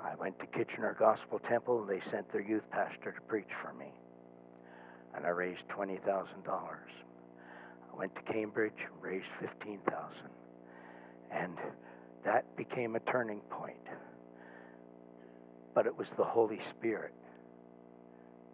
I 0.04 0.16
went 0.16 0.40
to 0.40 0.46
Kitchener 0.48 0.96
Gospel 1.00 1.40
Temple, 1.40 1.82
and 1.82 1.90
they 1.90 2.02
sent 2.12 2.32
their 2.32 2.42
youth 2.42 2.70
pastor 2.72 3.12
to 3.12 3.22
preach 3.22 3.50
for 3.62 3.74
me. 3.74 3.88
And 5.16 5.26
I 5.26 5.30
raised 5.30 5.68
$20,000. 5.70 6.00
I 6.48 7.96
went 7.98 8.16
to 8.16 8.22
Cambridge, 8.22 8.74
and 8.80 9.02
raised 9.02 9.26
15000 9.40 9.82
And 11.32 11.58
that 12.24 12.56
became 12.56 12.96
a 12.96 13.00
turning 13.02 13.40
point. 13.50 13.78
But 15.74 15.86
it 15.86 15.98
was 15.98 16.10
the 16.12 16.24
Holy 16.24 16.60
Spirit 16.78 17.14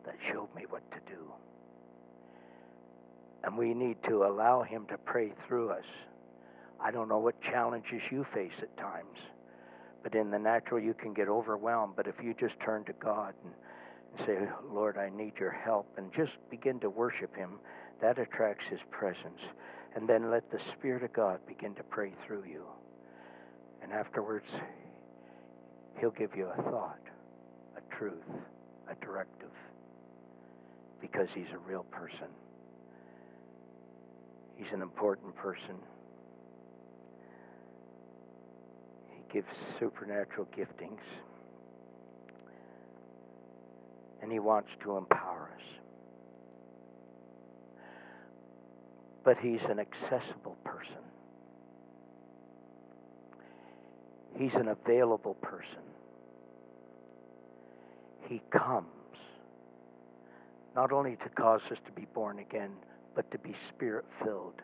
that 0.06 0.15
showed 0.32 0.53
me 0.56 0.63
what 0.69 0.89
to 0.91 0.97
do. 1.12 1.32
And 3.43 3.58
we 3.58 3.73
need 3.73 3.97
to 4.08 4.25
allow 4.25 4.63
Him 4.63 4.86
to 4.88 4.97
pray 4.97 5.34
through 5.47 5.71
us. 5.71 5.86
I 6.79 6.91
don't 6.91 7.10
know 7.10 7.19
what 7.19 7.41
challenges 7.41 8.01
you 8.12 8.25
face 8.34 8.53
at 8.62 8.75
times, 8.77 9.19
but 10.04 10.13
in 10.13 10.30
the 10.30 10.39
natural 10.39 10.80
you 10.80 10.94
can 10.94 11.13
get 11.13 11.30
overwhelmed. 11.30 11.94
But 11.96 12.08
if 12.08 12.16
you 12.22 12.36
just 12.38 12.60
turn 12.60 12.84
to 12.86 12.94
God 12.94 13.34
and, 13.44 13.54
and 14.18 14.28
say, 14.28 14.50
Lord, 14.72 14.98
I 14.98 15.10
need 15.10 15.34
your 15.39 15.52
help, 15.52 15.88
and 15.98 16.13
just 16.13 16.34
begin 16.52 16.80
to 16.82 16.89
worship 16.89 17.36
Him, 17.36 17.52
that 18.02 18.20
attracts 18.20 18.66
His 18.70 18.80
presence. 18.92 19.39
And 19.96 20.08
then 20.08 20.30
let 20.30 20.52
the 20.52 20.60
Spirit 20.72 21.04
of 21.04 21.13
God 21.13 21.39
begin 21.48 21.74
to 21.76 21.84
pray 21.84 22.12
through 22.26 22.44
you. 22.46 22.63
And 23.82 23.94
afterwards, 23.94 24.48
He'll 26.00 26.12
give 26.12 26.36
you 26.36 26.48
a 26.48 26.62
thought, 26.63 27.00
a 27.78 27.96
truth, 27.96 28.13
a 28.89 29.06
directive, 29.06 29.52
because 31.00 31.30
He's 31.34 31.52
a 31.54 31.70
real 31.70 31.84
person. 31.84 32.28
He's 34.56 34.72
an 34.74 34.82
important 34.82 35.36
person. 35.36 35.76
He 39.10 39.23
gives 39.34 39.48
supernatural 39.80 40.48
giftings. 40.56 41.02
And 44.22 44.32
He 44.32 44.39
wants 44.39 44.69
to 44.84 44.96
empower 44.98 45.50
us. 45.56 45.65
But 49.26 49.38
He's 49.39 49.63
an 49.63 49.80
accessible 49.80 50.56
person. 50.63 50.93
He's 54.38 54.56
an 54.56 54.69
available 54.69 55.34
person. 55.36 55.82
He 58.28 58.41
comes 58.52 58.88
not 60.76 60.91
only 60.91 61.17
to 61.17 61.30
cause 61.30 61.62
us 61.72 61.78
to 61.86 61.91
be 61.91 62.08
born 62.13 62.39
again, 62.39 62.72
but 63.15 63.30
to 63.32 63.38
be 63.38 63.54
spirit 63.69 64.06
filled. 64.24 64.62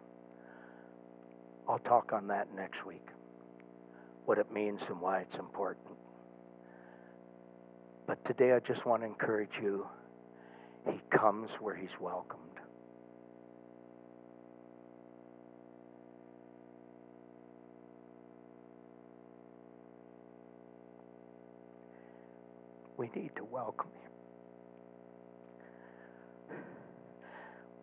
I'll 1.67 1.79
talk 1.79 2.13
on 2.13 2.27
that 2.27 2.47
next 2.55 2.85
week, 2.85 3.07
what 4.29 4.37
it 4.37 4.51
means 4.53 4.79
and 4.87 5.01
why 5.01 5.21
it's 5.21 5.37
important. 5.37 5.87
But 8.05 8.23
today 8.25 8.53
I 8.53 8.59
just 8.59 8.85
want 8.85 9.01
to 9.01 9.07
encourage 9.07 9.57
you. 9.59 9.87
He 10.85 11.01
comes 11.09 11.49
where 11.59 11.73
he's 11.73 11.89
welcomed. 11.99 12.43
We 22.97 23.09
need 23.15 23.35
to 23.35 23.43
welcome 23.45 23.89
him. 26.49 26.57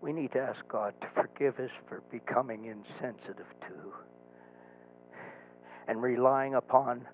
We 0.01 0.13
need 0.13 0.31
to 0.35 0.41
ask 0.43 0.61
God 0.69 0.95
to 1.01 1.09
forgive 1.09 1.59
us 1.59 1.73
for 1.89 2.03
becoming 2.13 2.67
insensitive 2.67 3.53
to 3.63 3.93
and 5.89 6.03
relying 6.03 6.55
upon 6.55 7.07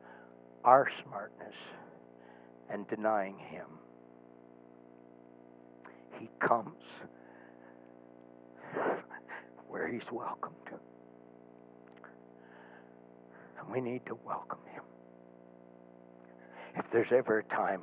our 0.64 0.88
smartness 1.02 1.54
and 2.70 2.86
denying 2.88 3.38
Him. 3.38 3.66
He 6.18 6.28
comes 6.40 6.84
where 9.68 9.88
He's 9.88 10.10
welcomed. 10.10 10.54
And 13.58 13.70
we 13.70 13.80
need 13.80 14.06
to 14.06 14.14
welcome 14.24 14.60
Him. 14.72 14.82
If 16.76 16.90
there's 16.90 17.12
ever 17.12 17.38
a 17.40 17.44
time 17.44 17.82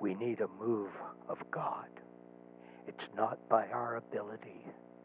we 0.00 0.14
need 0.14 0.40
a 0.40 0.48
move 0.58 0.90
of 1.28 1.38
God, 1.50 1.88
it's 2.86 3.04
not 3.16 3.38
by 3.48 3.68
our 3.68 3.96
ability. 3.96 4.64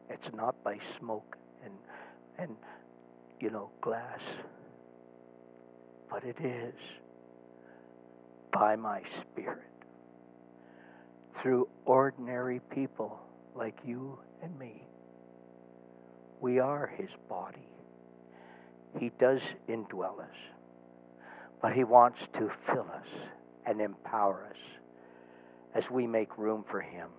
It's 0.09 0.33
not 0.33 0.61
by 0.63 0.79
smoke 0.97 1.37
and 1.63 1.73
and 2.37 2.55
you 3.39 3.49
know 3.49 3.69
glass. 3.81 4.21
But 6.09 6.23
it 6.23 6.37
is 6.43 6.73
by 8.51 8.75
my 8.75 9.01
spirit 9.21 9.69
through 11.41 11.67
ordinary 11.85 12.59
people 12.71 13.19
like 13.55 13.77
you 13.85 14.17
and 14.41 14.57
me. 14.57 14.83
We 16.41 16.59
are 16.59 16.87
his 16.97 17.09
body. 17.29 17.67
He 18.97 19.11
does 19.19 19.41
indwell 19.69 20.19
us, 20.19 20.35
but 21.61 21.73
he 21.73 21.83
wants 21.83 22.19
to 22.33 22.51
fill 22.65 22.87
us 22.93 23.07
and 23.65 23.79
empower 23.81 24.47
us 24.49 24.57
as 25.75 25.91
we 25.91 26.07
make 26.07 26.37
room 26.37 26.65
for 26.69 26.81
him 26.81 27.09